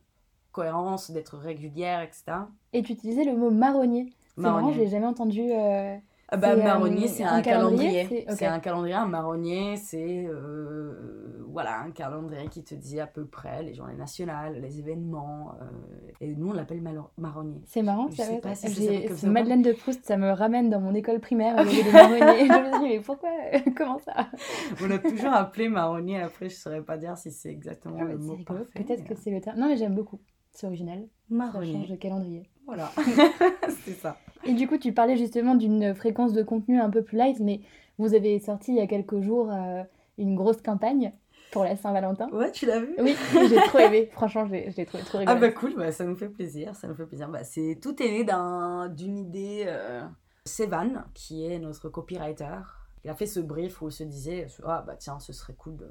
cohérence, 0.53 1.11
d'être 1.12 1.37
régulière, 1.37 2.00
etc. 2.03 2.33
Et 2.72 2.83
tu 2.83 2.92
utilisais 2.94 3.24
le 3.24 3.37
mot 3.37 3.50
marronnier. 3.50 4.12
C'est 4.35 4.40
marrant, 4.40 4.57
Marronnier. 4.57 4.74
je 4.74 4.81
l'ai 4.81 4.88
jamais 4.88 5.07
entendu. 5.07 5.42
euh, 5.53 5.96
bah, 6.37 6.38
C'est, 6.55 6.61
euh, 6.61 6.64
marronnier, 6.64 7.09
c'est 7.09 7.25
un 7.25 7.35
un, 7.35 7.43
calendrier, 7.43 7.93
calendrier. 8.09 8.27
c'est- 8.29 8.47
un 8.47 8.61
calendrier. 8.61 8.95
Un 8.95 9.07
marronnier, 9.07 9.77
c'est 9.77 10.27
euh, 10.27 11.45
voilà, 11.49 11.81
un 11.81 11.90
calendrier 11.90 12.49
qui 12.49 12.62
te 12.62 12.75
dit 12.75 13.01
à 13.01 13.07
peu 13.07 13.25
près 13.27 13.62
les 13.62 13.75
journées 13.75 13.97
nationales, 13.97 14.61
les 14.61 14.79
événements. 14.79 15.53
euh, 15.61 16.11
et 16.21 16.35
nous, 16.37 16.51
on 16.51 16.53
l'appelle 16.53 16.83
marronnier. 17.19 17.61
C'est 17.66 17.83
marrant, 17.83 18.09
Je 18.11 18.16
ça 18.16 18.25
sais 18.25 18.38
pas 18.40 18.55
si 18.55 18.69
ça 18.71 19.07
comme 19.09 19.16
ça. 19.16 19.27
Madeleine 19.29 19.62
de 19.62 19.73
Proust, 19.73 20.05
ça 20.05 20.16
me 20.16 20.31
ramène 20.31 20.71
dans 20.71 20.81
mon 20.81 20.95
école 20.95 21.21
primaire. 21.21 21.57
où 21.57 21.69
il 21.69 21.77
y 21.79 21.81
avait 21.81 21.85
des 21.85 21.93
marronniers. 21.93 22.47
je 22.47 22.53
me 22.53 22.79
dit, 22.81 22.88
mais 22.88 23.01
pourquoi 23.01 23.31
Comment 23.77 23.99
ça 23.99 24.29
On 24.83 24.87
l'a 24.87 24.99
toujours 24.99 25.33
appelé 25.33 25.69
marronnier. 25.69 26.21
Après, 26.21 26.49
je 26.49 26.55
saurais 26.57 26.83
pas 26.83 26.97
dire 26.97 27.16
si 27.16 27.31
c'est 27.31 27.51
exactement 27.51 27.97
Ah, 28.01 28.05
le 28.05 28.19
mot 28.19 28.33
C'est 28.33 28.38
rigolo. 28.38 28.59
parfait. 28.64 28.83
Peut-être 28.85 29.05
que 29.05 29.14
c'est 29.14 29.31
le 29.31 29.40
terme. 29.40 29.59
Non, 29.59 29.69
mais 29.69 29.77
j'aime 29.77 29.95
beaucoup. 29.95 30.21
C'est 30.53 30.66
original. 30.66 30.99
Ça 30.99 31.05
change 31.05 31.37
marronnier. 31.53 31.87
de 31.88 31.97
calendrier. 31.97 32.51
Voilà, 32.66 32.90
c'est 33.85 33.93
ça. 33.95 34.16
Et 34.44 34.55
du 34.55 34.66
coup, 34.66 34.79
tu 34.79 34.92
parlais 34.92 35.16
justement 35.16 35.55
d'une 35.55 35.94
fréquence 35.94 36.33
de 36.33 36.42
contenu 36.42 36.81
un 36.81 36.90
peu 36.90 37.03
plus 37.03 37.16
light, 37.18 37.38
mais 37.40 37.61
vous 37.98 38.14
avez 38.14 38.38
sorti 38.38 38.72
il 38.72 38.79
y 38.79 38.81
a 38.81 38.87
quelques 38.87 39.20
jours 39.20 39.50
euh, 39.53 39.83
une 40.18 40.35
grosse 40.35 40.62
campagne 40.62 41.12
pour 41.53 41.64
la 41.64 41.76
Saint-Valentin. 41.76 42.29
Ouais, 42.31 42.50
tu 42.53 42.64
l'as 42.66 42.81
vu? 42.81 42.94
Oui, 42.98 43.16
j'ai 43.48 43.57
trop 43.66 43.79
aimé. 43.79 44.07
Franchement, 44.12 44.46
je 44.46 44.53
l'ai 44.53 44.87
trouvé 44.87 45.03
trop 45.05 45.18
Ah 45.18 45.20
rigolo. 45.20 45.40
bah 45.40 45.50
cool, 45.50 45.74
bah, 45.76 45.92
ça 45.92 46.05
nous 46.05 46.16
fait 46.16 46.29
plaisir, 46.29 46.74
ça 46.76 46.87
nous 46.88 46.94
fait 46.94 47.07
plaisir. 47.07 47.29
Bah, 47.29 47.44
c'est 47.44 47.79
tout 47.83 48.00
est 48.03 48.11
né 48.11 48.24
d'un- 48.24 48.88
d'une 48.88 49.18
idée. 49.18 49.64
Euh... 49.66 50.03
Sévan, 50.46 51.05
qui 51.12 51.44
est 51.44 51.59
notre 51.59 51.90
copywriter, 51.90 52.61
il 53.05 53.11
a 53.11 53.14
fait 53.14 53.26
ce 53.26 53.40
brief 53.40 53.83
où 53.83 53.88
il 53.88 53.92
se 53.92 54.05
disait 54.05 54.46
ah 54.64 54.83
bah 54.87 54.96
tiens 54.98 55.18
ce 55.20 55.35
serait 55.35 55.53
cool 55.53 55.76
de, 55.76 55.88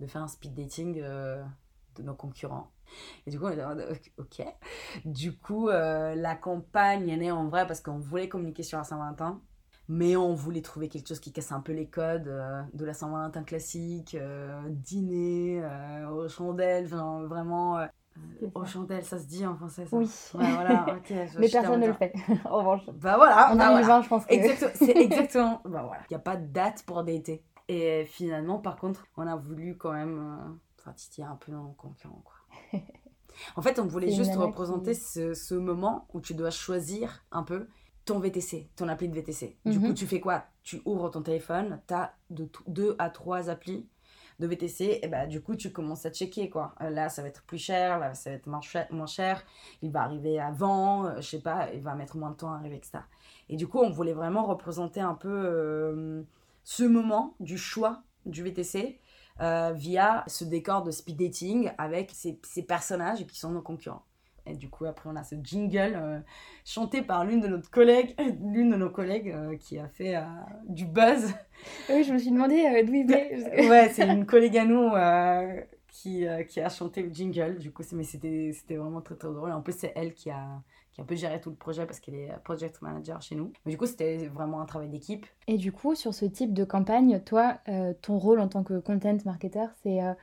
de 0.00 0.06
faire 0.06 0.22
un 0.22 0.28
speed 0.28 0.54
dating 0.54 1.00
euh, 1.02 1.42
de 1.94 2.02
nos 2.02 2.14
concurrents. 2.14 2.68
Et 3.26 3.30
du 3.30 3.38
coup 3.38 3.46
on 3.46 3.50
est 3.50 3.62
en 3.64 3.68
mode, 3.74 3.86
ok. 4.18 4.42
Du 5.04 5.36
coup 5.38 5.68
euh, 5.68 6.14
la 6.14 6.34
campagne 6.36 7.08
est 7.08 7.16
née 7.16 7.30
en 7.32 7.48
vrai 7.48 7.66
parce 7.66 7.80
qu'on 7.80 7.98
voulait 7.98 8.28
communiquer 8.28 8.62
sur 8.62 8.78
la 8.78 8.84
Saint-Valentin. 8.84 9.40
mais 9.88 10.16
on 10.16 10.34
voulait 10.34 10.62
trouver 10.62 10.88
quelque 10.88 11.08
chose 11.08 11.20
qui 11.20 11.32
casse 11.32 11.52
un 11.52 11.60
peu 11.60 11.72
les 11.72 11.88
codes 11.88 12.28
euh, 12.28 12.62
de 12.72 12.84
la 12.84 12.92
Saint-Valentin 12.94 13.44
classique, 13.44 14.14
euh, 14.20 14.60
dîner, 14.68 15.62
aux 16.10 16.28
chandelles, 16.28 16.88
genre, 16.88 17.22
vraiment. 17.26 17.78
aux 18.54 18.64
chandelles, 18.64 19.04
ça 19.04 19.18
se 19.18 19.26
dit 19.26 19.46
en 19.46 19.54
français 19.56 19.86
ça 19.86 19.96
Oui. 19.96 20.10
Ouais, 20.34 20.50
voilà, 20.52 20.86
ok. 20.96 21.06
je- 21.32 21.38
Mais 21.38 21.46
je 21.48 21.52
personne 21.52 21.80
ne 21.80 21.86
le 21.88 21.92
fait. 21.92 22.12
en 22.46 22.58
revanche. 22.58 22.86
Bah 22.94 23.16
voilà, 23.16 23.52
En 23.52 23.56
bah, 23.56 23.66
2020, 23.68 23.82
voilà. 23.84 24.00
je 24.02 24.08
pense 24.08 24.26
que. 24.26 24.32
Exactement, 24.34 24.70
c'est 24.74 24.96
exactement. 24.96 25.60
bah 25.64 25.82
voilà. 25.86 26.02
Il 26.10 26.14
n'y 26.14 26.16
a 26.16 26.20
pas 26.20 26.36
de 26.36 26.46
date 26.46 26.82
pour 26.86 27.04
dater. 27.04 27.44
Et 27.68 28.04
finalement, 28.06 28.58
par 28.58 28.76
contre, 28.76 29.06
on 29.16 29.26
a 29.26 29.36
voulu 29.36 29.76
quand 29.76 29.92
même. 29.92 30.58
Enfin, 30.78 30.92
titiller 30.92 31.26
un 31.26 31.36
peu 31.36 31.50
dans 31.52 31.64
le 31.64 31.74
concurrent, 31.76 32.22
quoi. 32.24 32.35
En 33.56 33.62
fait, 33.62 33.78
on 33.78 33.86
voulait 33.86 34.10
juste 34.10 34.32
qui- 34.32 34.38
représenter 34.38 34.94
ce, 34.94 35.34
ce 35.34 35.54
moment 35.54 36.06
où 36.14 36.20
tu 36.20 36.34
dois 36.34 36.50
choisir 36.50 37.24
un 37.32 37.42
peu 37.42 37.68
ton 38.04 38.18
VTC, 38.20 38.68
ton 38.76 38.88
appli 38.88 39.08
de 39.08 39.14
VTC. 39.14 39.56
Du 39.64 39.78
Mhm. 39.78 39.86
coup, 39.88 39.92
tu 39.94 40.06
fais 40.06 40.20
quoi? 40.20 40.44
Tu 40.62 40.80
ouvres 40.84 41.10
ton 41.10 41.22
téléphone, 41.22 41.80
tu 41.88 41.94
as 41.94 42.14
de 42.30 42.48
deux 42.66 42.94
à 42.98 43.10
trois 43.10 43.50
applis 43.50 43.88
de 44.38 44.46
VTC, 44.46 45.00
et 45.02 45.08
bah 45.08 45.26
du 45.26 45.40
coup 45.40 45.56
tu 45.56 45.72
commences 45.72 46.04
à 46.04 46.10
checker 46.10 46.50
quoi. 46.50 46.74
Euh, 46.82 46.90
Là 46.90 47.08
ça 47.08 47.22
va 47.22 47.28
être 47.28 47.42
plus 47.44 47.56
cher, 47.56 47.98
là 47.98 48.12
ça 48.12 48.28
va 48.28 48.36
être 48.36 48.46
moins 48.46 48.60
cher, 48.60 48.86
moins 48.90 49.06
cher. 49.06 49.42
il 49.80 49.90
va 49.90 50.02
arriver 50.02 50.38
avant, 50.38 51.06
euh, 51.06 51.14
je 51.16 51.22
sais 51.22 51.40
pas, 51.40 51.70
il 51.72 51.80
va 51.80 51.94
mettre 51.94 52.18
moins 52.18 52.30
de 52.32 52.36
temps 52.36 52.52
à 52.52 52.56
arriver 52.56 52.78
que 52.78 52.86
ça. 52.86 53.06
Et 53.48 53.56
du 53.56 53.66
coup 53.66 53.78
on 53.78 53.88
voulait 53.88 54.12
vraiment 54.12 54.44
représenter 54.44 55.00
un 55.00 55.14
peu 55.14 55.30
euh, 55.32 56.22
ce 56.64 56.84
moment 56.84 57.34
du 57.40 57.56
choix 57.56 58.02
du 58.26 58.42
VTC 58.42 59.00
euh, 59.40 59.72
via 59.74 60.24
ce 60.26 60.44
décor 60.44 60.82
de 60.82 60.90
speed 60.90 61.18
dating 61.18 61.70
avec 61.78 62.10
ces, 62.14 62.40
ces 62.42 62.62
personnages 62.62 63.26
qui 63.26 63.38
sont 63.38 63.50
nos 63.50 63.62
concurrents. 63.62 64.04
Et 64.46 64.54
du 64.54 64.68
coup, 64.68 64.84
après, 64.84 65.10
on 65.10 65.16
a 65.16 65.24
ce 65.24 65.34
jingle 65.42 65.94
euh, 65.96 66.18
chanté 66.64 67.02
par 67.02 67.24
l'une 67.24 67.40
de 67.40 67.48
notre 67.48 67.70
collègue, 67.70 68.14
l'une 68.52 68.70
de 68.70 68.76
nos 68.76 68.90
collègues 68.90 69.30
euh, 69.30 69.56
qui 69.56 69.78
a 69.78 69.88
fait 69.88 70.16
euh, 70.16 70.22
du 70.68 70.86
buzz. 70.86 71.34
Oui, 71.90 72.04
je 72.04 72.12
me 72.12 72.18
suis 72.18 72.30
demandé 72.30 72.82
d'où 72.84 72.94
il 72.94 73.06
venait. 73.06 73.68
ouais, 73.68 73.90
c'est 73.92 74.06
une 74.08 74.26
collègue 74.26 74.56
à 74.56 74.64
nous 74.64 74.90
qui, 75.88 76.26
qui 76.48 76.60
a 76.60 76.68
chanté 76.68 77.02
le 77.02 77.12
jingle. 77.12 77.58
Du 77.58 77.72
coup, 77.72 77.82
mais 77.92 78.04
c'était 78.04 78.52
c'était 78.54 78.76
vraiment 78.76 79.00
très 79.00 79.16
très 79.16 79.32
drôle. 79.32 79.50
En 79.50 79.62
plus, 79.62 79.76
c'est 79.76 79.92
elle 79.96 80.14
qui 80.14 80.30
a, 80.30 80.62
qui 80.96 81.02
a 81.02 81.04
un 81.04 81.06
peu 81.06 81.14
géré 81.14 81.40
tout 81.40 81.50
le 81.50 81.56
projet 81.56 81.84
parce 81.84 82.00
qu'elle 82.00 82.14
est 82.14 82.32
project 82.42 82.80
manager 82.80 83.20
chez 83.20 83.34
nous. 83.34 83.52
Mais 83.64 83.72
du 83.72 83.78
coup, 83.78 83.86
c'était 83.86 84.28
vraiment 84.28 84.60
un 84.60 84.64
travail 84.64 84.88
d'équipe. 84.88 85.26
Et 85.46 85.58
du 85.58 85.70
coup, 85.70 85.94
sur 85.94 86.14
ce 86.14 86.24
type 86.24 86.54
de 86.54 86.64
campagne, 86.64 87.20
toi, 87.20 87.58
euh, 87.68 87.92
ton 88.00 88.18
rôle 88.18 88.40
en 88.40 88.48
tant 88.48 88.64
que 88.64 88.78
content 88.78 89.16
marketer, 89.26 89.66
c'est 89.82 90.02
euh, 90.02 90.14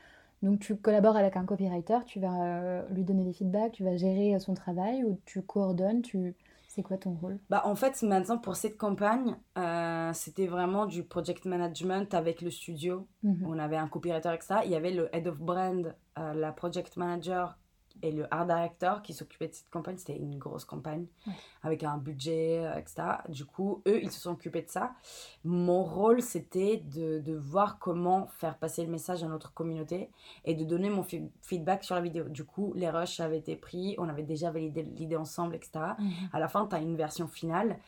donc 0.42 0.60
tu 0.60 0.76
collabores 0.76 1.16
avec 1.16 1.38
un 1.38 1.46
copywriter, 1.46 2.00
tu 2.08 2.20
vas 2.20 2.44
euh, 2.44 2.82
lui 2.90 3.04
donner 3.04 3.24
des 3.24 3.34
feedbacks, 3.34 3.74
tu 3.74 3.84
vas 3.84 3.96
gérer 3.98 4.40
son 4.40 4.56
travail 4.56 5.04
ou 5.04 5.20
tu 5.26 5.44
coordonnes, 5.44 6.02
tu... 6.02 6.36
c'est 6.68 6.82
quoi 6.82 6.98
ton 6.98 7.14
rôle? 7.14 7.38
Bah, 7.52 7.62
en 7.66 7.76
fait, 7.76 8.02
maintenant, 8.02 8.40
pour 8.40 8.56
cette 8.56 8.78
campagne, 8.78 9.36
c'était 10.14 10.48
vraiment 10.48 10.88
du 10.88 11.04
project 11.04 11.46
management 11.46 12.16
avec 12.16 12.42
le 12.42 12.50
studio. 12.50 13.08
Mhm. 13.22 13.46
On 13.48 13.60
avait 13.60 13.78
un 13.78 13.88
copywriter, 13.88 14.34
etc. 14.34 14.62
Il 14.66 14.72
y 14.72 14.76
avait 14.76 14.92
le 14.92 15.16
head 15.16 15.28
of 15.28 15.40
brand, 15.40 15.96
la 16.18 16.52
project 16.52 16.98
manager 16.98 17.58
et 18.04 18.12
le 18.12 18.32
art 18.32 18.46
director 18.46 19.02
qui 19.02 19.14
s'occupaient 19.14 19.48
de 19.48 19.54
cette 19.54 19.70
campagne. 19.72 19.98
C'était 19.98 20.18
une 20.18 20.38
grosse 20.38 20.66
campagne 20.66 21.08
Ouais. 21.26 21.34
avec 21.64 21.84
un 21.84 21.98
budget, 21.98 22.66
euh, 22.66 22.78
etc. 22.78 23.04
Du 23.30 23.46
coup, 23.46 23.82
eux, 23.88 24.00
ils 24.04 24.12
se 24.12 24.20
sont 24.20 24.32
occupés 24.32 24.62
de 24.62 24.70
ça. 24.70 24.92
Mon 25.44 25.84
rôle, 25.84 26.22
c'était 26.22 26.78
de, 26.78 27.20
de 27.20 27.34
voir 27.36 27.80
comment 27.80 28.28
faire 28.28 28.58
passer 28.58 28.84
le 28.86 28.92
message 28.92 29.24
à 29.24 29.28
notre 29.28 29.54
communauté 29.54 30.12
et 30.46 30.54
de 30.54 30.64
donner 30.66 30.90
mon 30.90 31.04
feedback 31.42 31.84
sur 31.84 31.96
la 31.96 32.02
vidéo. 32.02 32.26
Du 32.30 32.44
coup, 32.44 32.74
les 32.76 32.90
rushs 32.90 33.20
avaient 33.20 33.40
été 33.40 33.56
pris, 33.56 33.96
on 33.98 34.10
avait 34.10 34.24
déjà 34.24 34.52
validé 34.52 34.84
l'idée 34.84 35.16
ensemble, 35.16 35.56
etc. 35.56 35.72
Mhm. 35.98 36.12
À 36.34 36.40
la 36.40 36.48
fin, 36.48 36.68
tu 36.68 36.76
as 36.76 36.80
une 36.80 36.96
version 36.98 37.28
finale. 37.28 37.80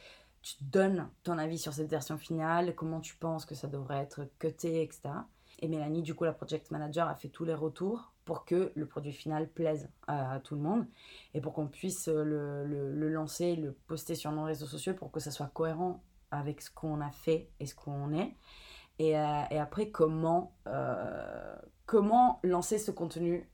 Tu 0.42 0.56
donnes 0.64 1.10
ton 1.24 1.38
avis 1.40 1.58
sur 1.58 1.74
cette 1.74 1.90
version 1.90 2.18
finale, 2.18 2.76
comment 2.76 3.02
tu 3.02 3.16
penses 3.16 3.46
que 3.46 3.56
ça 3.56 3.68
devrait 3.68 3.98
être 3.98 4.28
cuté, 4.40 4.82
etc. 4.84 5.02
Et 5.60 5.68
Mélanie, 5.68 6.04
du 6.04 6.14
coup, 6.14 6.24
la 6.24 6.34
project 6.34 6.70
manager, 6.72 7.08
a 7.08 7.16
fait 7.16 7.30
tous 7.30 7.46
les 7.46 7.54
retours 7.56 8.12
pour 8.26 8.44
que 8.44 8.72
le 8.76 8.88
produit 8.88 9.14
final 9.14 9.48
plaise 9.48 9.88
à, 10.08 10.40
tout 10.44 10.56
le 10.56 10.62
monde 10.62 10.86
et 11.34 11.42
pour 11.42 11.54
qu'on 11.54 11.68
puisse 11.68 12.08
euh, 12.08 12.24
le, 12.24 12.66
le- 12.92 13.10
lancer, 13.10 13.56
le 13.56 13.72
poster 13.72 14.16
sur 14.16 14.32
nos 14.32 14.44
réseaux 14.44 14.66
sociaux 14.66 14.94
pour 14.96 15.12
que 15.12 15.20
ça 15.20 15.32
soit 15.32 15.50
cohérent 15.54 16.04
avec 16.32 16.62
ce 16.62 16.72
qu'on 16.72 17.02
a 17.02 17.12
fait 17.12 17.50
et 17.60 17.68
ce 17.68 17.76
qu'on 17.76 18.12
est. 18.14 18.36
Et, 18.98 19.18
euh, 19.18 19.42
après, 19.62 19.92
comment, 19.92 20.56
euh, 20.68 21.56
comment 21.86 22.40
lancer 22.44 22.78
ce 22.80 22.92
contenu 22.92 23.50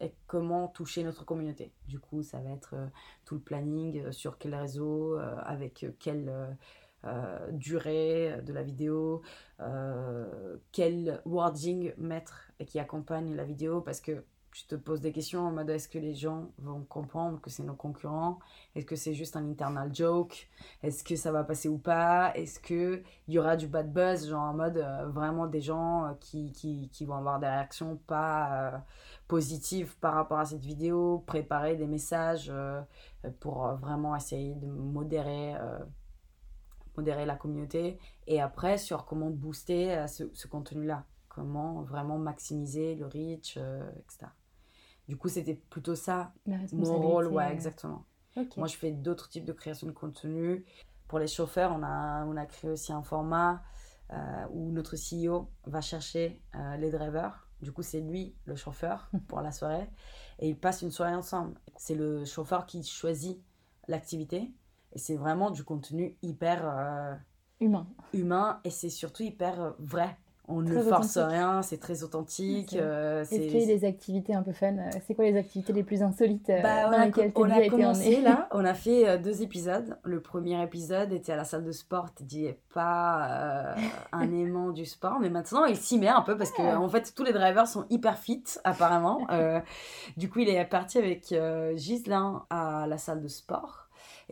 et 0.00 0.14
comment 0.26 0.68
toucher 0.68 1.04
notre 1.04 1.24
communauté. 1.24 1.72
Du 1.86 1.98
coup, 2.00 2.22
ça 2.22 2.40
va 2.40 2.50
être 2.50 2.74
tout 3.26 3.34
le 3.34 3.40
planning, 3.40 4.10
sur 4.10 4.38
quel 4.38 4.54
réseau, 4.54 5.18
avec 5.44 5.84
quelle 5.98 6.56
euh, 7.04 7.50
durée 7.50 8.40
de 8.46 8.52
la 8.52 8.62
vidéo, 8.62 9.22
euh, 9.58 10.56
quel 10.70 11.20
wording 11.24 11.92
mettre 11.98 12.52
et 12.60 12.64
qui 12.64 12.78
accompagne 12.78 13.34
la 13.34 13.42
vidéo 13.42 13.80
parce 13.80 14.00
que 14.00 14.24
tu 14.52 14.66
te 14.66 14.76
poses 14.76 15.00
des 15.00 15.10
questions 15.10 15.40
en 15.40 15.50
mode 15.50 15.68
est-ce 15.70 15.88
que 15.88 15.98
les 15.98 16.14
gens 16.14 16.52
vont 16.58 16.84
comprendre 16.84 17.40
que 17.40 17.50
c'est 17.50 17.64
nos 17.64 17.74
concurrents? 17.74 18.38
Est-ce 18.76 18.86
que 18.86 18.94
c'est 18.94 19.14
juste 19.14 19.34
un 19.34 19.50
internal 19.50 19.92
joke? 19.92 20.48
Est-ce 20.84 21.02
que 21.02 21.16
ça 21.16 21.32
va 21.32 21.42
passer 21.42 21.68
ou 21.68 21.78
pas? 21.78 22.32
Est-ce 22.36 22.60
qu'il 22.60 23.02
y 23.26 23.38
aura 23.38 23.56
du 23.56 23.66
bad 23.66 23.92
buzz? 23.92 24.28
Genre 24.28 24.40
en 24.40 24.54
mode 24.54 24.76
euh, 24.76 25.08
vraiment 25.08 25.48
des 25.48 25.60
gens 25.60 26.16
qui, 26.20 26.52
qui, 26.52 27.04
vont 27.04 27.16
avoir 27.16 27.40
des 27.40 27.48
réactions 27.48 27.96
pas 28.06 28.84
positives 29.26 29.96
par 29.98 30.14
rapport 30.14 30.38
à 30.38 30.44
cette 30.44 30.64
vidéo, 30.64 31.24
préparer 31.26 31.74
des 31.74 31.88
messages 31.88 32.52
pour 33.40 33.66
vraiment 33.74 34.14
essayer 34.14 34.54
de 34.54 34.66
modérer, 34.66 35.56
modérer 36.96 37.26
la 37.26 37.36
communauté. 37.36 37.98
Et 38.26 38.40
après, 38.40 38.78
sur 38.78 39.04
comment 39.04 39.30
booster 39.30 39.92
euh, 39.92 40.06
ce, 40.06 40.24
ce 40.32 40.46
contenu-là. 40.46 41.06
Comment 41.28 41.82
vraiment 41.82 42.18
maximiser 42.18 42.94
le 42.94 43.06
reach, 43.06 43.54
euh, 43.56 43.90
etc. 43.96 44.26
Du 45.08 45.16
coup, 45.16 45.28
c'était 45.28 45.54
plutôt 45.54 45.94
ça, 45.94 46.32
mon 46.72 46.96
rôle, 47.00 47.26
ouais, 47.26 47.50
exactement. 47.52 48.06
Moi, 48.56 48.66
je 48.66 48.76
fais 48.76 48.92
d'autres 48.92 49.28
types 49.28 49.44
de 49.44 49.52
création 49.52 49.86
de 49.86 49.92
contenu. 49.92 50.64
Pour 51.08 51.18
les 51.18 51.26
chauffeurs, 51.26 51.72
on 51.72 51.82
a, 51.82 52.24
on 52.24 52.36
a 52.36 52.46
créé 52.46 52.70
aussi 52.70 52.92
un 52.92 53.02
format 53.02 53.62
euh, 54.12 54.46
où 54.50 54.70
notre 54.72 54.96
CEO 54.96 55.50
va 55.64 55.80
chercher 55.80 56.42
euh, 56.54 56.76
les 56.76 56.90
drivers. 56.90 57.48
Du 57.60 57.72
coup, 57.72 57.82
c'est 57.82 58.00
lui 58.00 58.34
le 58.44 58.56
chauffeur 58.56 59.10
pour 59.28 59.40
la 59.40 59.52
soirée. 59.52 59.88
Et 60.38 60.48
ils 60.48 60.58
passent 60.58 60.82
une 60.82 60.90
soirée 60.90 61.14
ensemble. 61.14 61.58
C'est 61.76 61.94
le 61.94 62.24
chauffeur 62.24 62.66
qui 62.66 62.82
choisit 62.82 63.42
l'activité. 63.88 64.52
Et 64.94 64.98
c'est 64.98 65.16
vraiment 65.16 65.50
du 65.50 65.64
contenu 65.64 66.16
hyper 66.22 66.62
euh, 66.64 67.14
Humain. 67.60 67.86
humain 68.12 68.60
et 68.64 68.70
c'est 68.70 68.90
surtout 68.90 69.22
hyper 69.22 69.60
euh, 69.60 69.70
vrai. 69.78 70.16
On 70.48 70.60
ne 70.60 70.82
force 70.82 71.16
rien, 71.18 71.62
c'est 71.62 71.78
très 71.78 72.02
authentique. 72.02 72.74
Euh, 72.74 73.22
Est-ce 73.22 73.30
qu'il 73.30 73.60
y 73.60 73.62
a 73.62 73.66
des 73.66 73.84
activités 73.84 74.34
un 74.34 74.42
peu 74.42 74.52
fun 74.52 74.76
euh, 74.76 74.90
C'est 75.06 75.14
quoi 75.14 75.24
les 75.24 75.36
activités 75.36 75.72
les 75.72 75.84
plus 75.84 76.02
insolites 76.02 76.50
Bah, 76.62 76.90
dans 76.90 76.98
a, 76.98 77.06
lesquelles 77.06 77.30
on 77.36 77.48
a 77.48 77.54
a 77.54 77.68
commencé 77.68 78.20
là, 78.20 78.48
on 78.52 78.64
a 78.64 78.74
fait 78.74 79.18
deux 79.20 79.40
épisodes. 79.42 79.96
Le 80.02 80.20
premier 80.20 80.60
épisode 80.60 81.12
était 81.12 81.32
à 81.32 81.36
la 81.36 81.44
salle 81.44 81.62
de 81.64 81.70
sport, 81.70 82.12
Teddy 82.12 82.42
n'est 82.42 82.58
pas 82.74 83.28
euh, 83.30 83.74
un 84.10 84.32
aimant 84.34 84.70
du 84.70 84.84
sport, 84.84 85.20
mais 85.20 85.30
maintenant 85.30 85.64
il 85.64 85.76
s'y 85.76 85.96
met 85.96 86.08
un 86.08 86.22
peu 86.22 86.36
parce 86.36 86.50
que 86.50 86.60
Ah. 86.60 86.80
en 86.80 86.88
fait 86.88 87.14
tous 87.14 87.22
les 87.22 87.32
drivers 87.32 87.68
sont 87.68 87.86
hyper 87.88 88.18
fit 88.18 88.42
apparemment. 88.64 89.24
Euh, 89.30 89.60
du 90.16 90.28
coup 90.28 90.40
il 90.40 90.48
est 90.48 90.64
parti 90.64 90.98
avec 90.98 91.32
Ghislain 91.76 92.44
à 92.50 92.86
la 92.88 92.98
salle 92.98 93.22
de 93.22 93.28
sport 93.28 93.81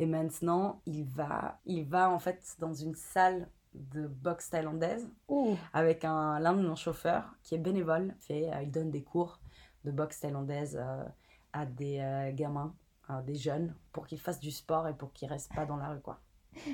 et 0.00 0.06
maintenant 0.06 0.80
il 0.86 1.04
va, 1.04 1.60
il 1.66 1.84
va 1.84 2.10
en 2.10 2.18
fait 2.18 2.56
dans 2.58 2.72
une 2.72 2.94
salle 2.94 3.46
de 3.74 4.06
boxe 4.06 4.48
thaïlandaise 4.48 5.06
Ouh, 5.28 5.56
avec 5.74 6.06
un 6.06 6.40
l'un 6.40 6.54
de 6.54 6.62
nos 6.62 6.74
chauffeurs 6.74 7.34
qui 7.42 7.54
est 7.54 7.58
bénévole. 7.58 8.14
Fait, 8.18 8.50
euh, 8.50 8.62
il 8.62 8.70
donne 8.70 8.90
des 8.90 9.02
cours 9.02 9.40
de 9.84 9.90
boxe 9.90 10.20
thaïlandaise 10.20 10.78
euh, 10.80 11.04
à 11.52 11.66
des 11.66 12.00
euh, 12.00 12.32
gamins, 12.32 12.74
à 13.08 13.20
des 13.20 13.34
jeunes, 13.34 13.74
pour 13.92 14.06
qu'ils 14.06 14.18
fassent 14.18 14.40
du 14.40 14.50
sport 14.50 14.88
et 14.88 14.94
pour 14.94 15.12
qu'ils 15.12 15.28
restent 15.28 15.54
pas 15.54 15.66
dans 15.66 15.76
la 15.76 15.90
rue, 15.90 16.00
quoi. 16.00 16.18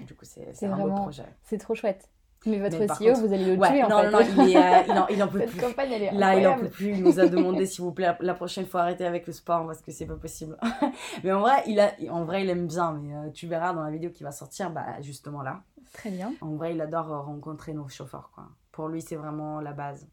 Du 0.07 0.15
coup, 0.15 0.25
c'est 0.25 0.65
un 0.65 0.79
beau 0.79 0.95
projet. 0.95 1.27
c'est 1.43 1.59
trop 1.59 1.75
chouette. 1.75 2.09
Mais 2.47 2.59
votre 2.59 2.79
Mais 2.79 2.87
CEO, 2.87 3.13
contre- 3.15 3.27
vous 3.27 3.33
allez 3.35 3.55
le 3.57 3.61
Ouais, 3.61 3.69
tuer 3.69 3.83
en 3.85 3.89
non, 3.89 3.99
fait. 4.03 4.11
non, 4.11 4.19
non, 4.21 4.45
il, 4.47 4.53
est, 4.53 4.57
euh, 4.57 4.83
il, 4.89 4.99
en, 4.99 5.07
il 5.09 5.23
en 5.23 5.29
peut 5.33 5.45
plus. 5.47 5.61
campagne, 5.61 5.91
elle 5.93 6.03
est 6.05 6.11
Là, 6.13 6.39
il 6.39 6.47
en 6.47 6.59
peut 6.59 6.69
plus. 6.69 6.91
Il 6.97 7.03
nous 7.03 7.19
a 7.21 7.27
demandé, 7.27 7.67
s'il 7.67 7.83
vous 7.85 7.93
plaît, 7.93 8.07
la, 8.07 8.17
la 8.21 8.35
prochaine 8.35 8.67
fois, 8.67 8.83
arrêtez 8.83 9.05
avec 9.05 9.27
le 9.27 9.33
sport 9.33 9.67
parce 9.67 9.83
que 9.83 9.91
c'est 9.93 10.07
pas 10.07 10.17
possible. 10.17 10.57
mais 11.25 11.33
en 11.33 11.41
vrai, 11.41 11.63
il 11.67 11.81
a, 11.81 11.93
en 12.11 12.25
vrai, 12.25 12.43
il 12.45 12.51
aime 12.51 12.67
bien. 12.67 12.93
Mais 12.93 13.15
euh, 13.15 13.31
tu 13.31 13.47
verras 13.47 13.73
dans 13.75 13.83
la 13.83 13.91
vidéo 13.91 14.11
qui 14.11 14.23
va 14.23 14.33
sortir, 14.33 14.71
bah, 14.71 15.01
justement 15.03 15.43
là. 15.43 15.63
Très 15.93 16.11
bien. 16.11 16.33
En 16.41 16.55
vrai, 16.57 16.75
il 16.75 16.81
adore 16.81 17.13
euh, 17.13 17.21
rencontrer 17.21 17.73
nos 17.75 17.89
chauffeurs, 17.89 18.31
quoi. 18.35 18.45
Pour 18.73 18.89
lui, 18.89 19.01
c'est 19.03 19.17
vraiment 19.17 19.61
la 19.61 19.73
base. 19.73 20.07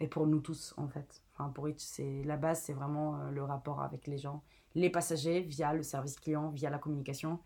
Et 0.00 0.08
pour 0.08 0.26
nous 0.26 0.40
tous, 0.40 0.74
en 0.76 0.88
fait. 0.88 1.22
Enfin, 1.34 1.50
pour 1.50 1.64
Rich, 1.64 1.80
c'est 1.80 2.22
la 2.24 2.36
base, 2.36 2.60
c'est 2.62 2.72
vraiment 2.72 3.16
euh, 3.16 3.30
le 3.30 3.42
rapport 3.42 3.82
avec 3.82 4.06
les 4.06 4.18
gens. 4.18 4.42
Les 4.74 4.90
passagers 4.90 5.40
via 5.40 5.72
le 5.72 5.82
service 5.82 6.16
client, 6.18 6.50
via 6.50 6.68
la 6.70 6.78
communication. 6.78 7.38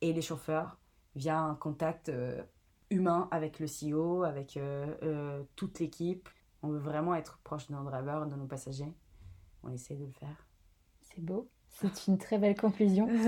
Et 0.00 0.12
les 0.12 0.22
chauffeurs 0.22 0.78
via 1.16 1.38
un 1.40 1.54
contact 1.56 2.08
humain 2.90 3.28
avec 3.30 3.58
le 3.60 3.66
CEO, 3.66 4.22
avec 4.22 4.56
euh, 4.56 4.94
euh, 5.02 5.42
toute 5.56 5.78
l'équipe. 5.80 6.28
On 6.62 6.68
veut 6.68 6.78
vraiment 6.78 7.14
être 7.14 7.38
proche 7.44 7.68
de 7.68 7.74
nos 7.74 7.84
drivers, 7.84 8.26
de 8.26 8.34
nos 8.34 8.46
passagers. 8.46 8.92
On 9.62 9.70
essaie 9.70 9.94
de 9.94 10.04
le 10.04 10.12
faire. 10.12 10.46
C'est 11.02 11.20
beau. 11.20 11.48
C'est 11.68 12.06
une 12.08 12.18
très 12.18 12.38
belle 12.38 12.56
conclusion. 12.56 13.08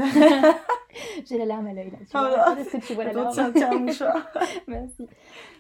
J'ai 1.26 1.38
la 1.38 1.44
larme 1.44 1.66
à 1.66 1.72
l'œil 1.72 1.90
là. 1.90 1.98
Tu 1.98 2.06
Oh 2.14 2.18
vois. 2.18 2.58
Est-ce 2.60 2.76
que 2.76 2.86
tu 2.86 2.94
vois 2.94 3.04
la 3.04 3.12
larme 3.12 3.32
tiens, 3.32 3.52
tiens, 3.52 3.78
mouchoir. 3.78 4.26
Merci. 4.68 5.06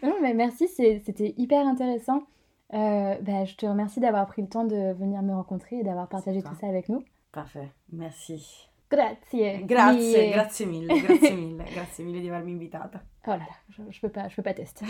Non, 0.02 0.14
mais 0.20 0.34
merci, 0.34 0.66
c'était 0.68 1.34
hyper 1.36 1.66
intéressant. 1.66 2.24
Euh, 2.72 3.16
bah, 3.20 3.44
je 3.44 3.54
te 3.56 3.66
remercie 3.66 4.00
d'avoir 4.00 4.26
pris 4.26 4.42
le 4.42 4.48
temps 4.48 4.64
de 4.64 4.92
venir 4.92 5.22
me 5.22 5.34
rencontrer 5.34 5.76
et 5.76 5.82
d'avoir 5.82 6.08
partagé 6.08 6.42
tout 6.42 6.54
ça 6.60 6.68
avec 6.68 6.88
nous. 6.88 7.04
Parfait, 7.32 7.70
merci. 7.92 8.69
Grazie. 8.90 9.64
Grazie, 9.66 10.20
mille. 10.20 10.32
grazie 10.32 10.66
mille, 10.66 10.86
grazie 10.86 11.30
mille, 11.36 11.64
grazie 11.72 12.04
mille 12.04 12.20
di 12.20 12.28
avermi 12.28 12.52
invitata. 12.52 13.00
Oh 13.26 13.30
là 13.30 13.36
là, 13.36 13.44
je, 13.68 13.82
je 13.88 14.00
peux 14.00 14.10
pas, 14.10 14.28
je 14.28 14.34
peux 14.34 14.42
pas 14.42 14.54
tester. 14.54 14.84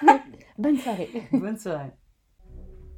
Bonne 0.58 0.76
soirée. 0.76 1.08
Bonne 1.32 1.56
soirée. 1.56 1.92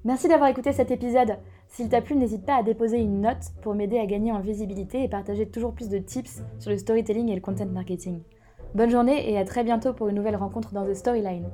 Merci 0.05 0.29
d'avoir 0.29 0.49
écouté 0.49 0.73
cet 0.73 0.91
épisode. 0.91 1.39
S'il 1.67 1.89
t'a 1.89 2.01
plu, 2.01 2.17
n'hésite 2.17 2.47
pas 2.47 2.57
à 2.57 2.63
déposer 2.63 2.99
une 2.99 3.21
note 3.21 3.53
pour 3.63 3.75
m'aider 3.75 3.99
à 3.99 4.07
gagner 4.07 4.33
en 4.33 4.41
visibilité 4.41 5.03
et 5.03 5.09
partager 5.09 5.51
toujours 5.51 5.75
plus 5.75 5.89
de 5.91 5.99
tips 5.99 6.43
sur 6.59 6.71
le 6.71 6.79
storytelling 6.79 7.29
et 7.29 7.35
le 7.35 7.41
content 7.41 7.67
marketing. 7.67 8.23
Bonne 8.75 8.91
journée 8.91 9.31
et 9.31 9.37
à 9.37 9.45
très 9.45 9.65
bientôt 9.65 9.93
pour 9.93 10.09
une 10.09 10.15
nouvelle 10.15 10.37
rencontre 10.37 10.73
dans 10.73 10.87
The 10.87 10.95
Storyline. 10.95 11.51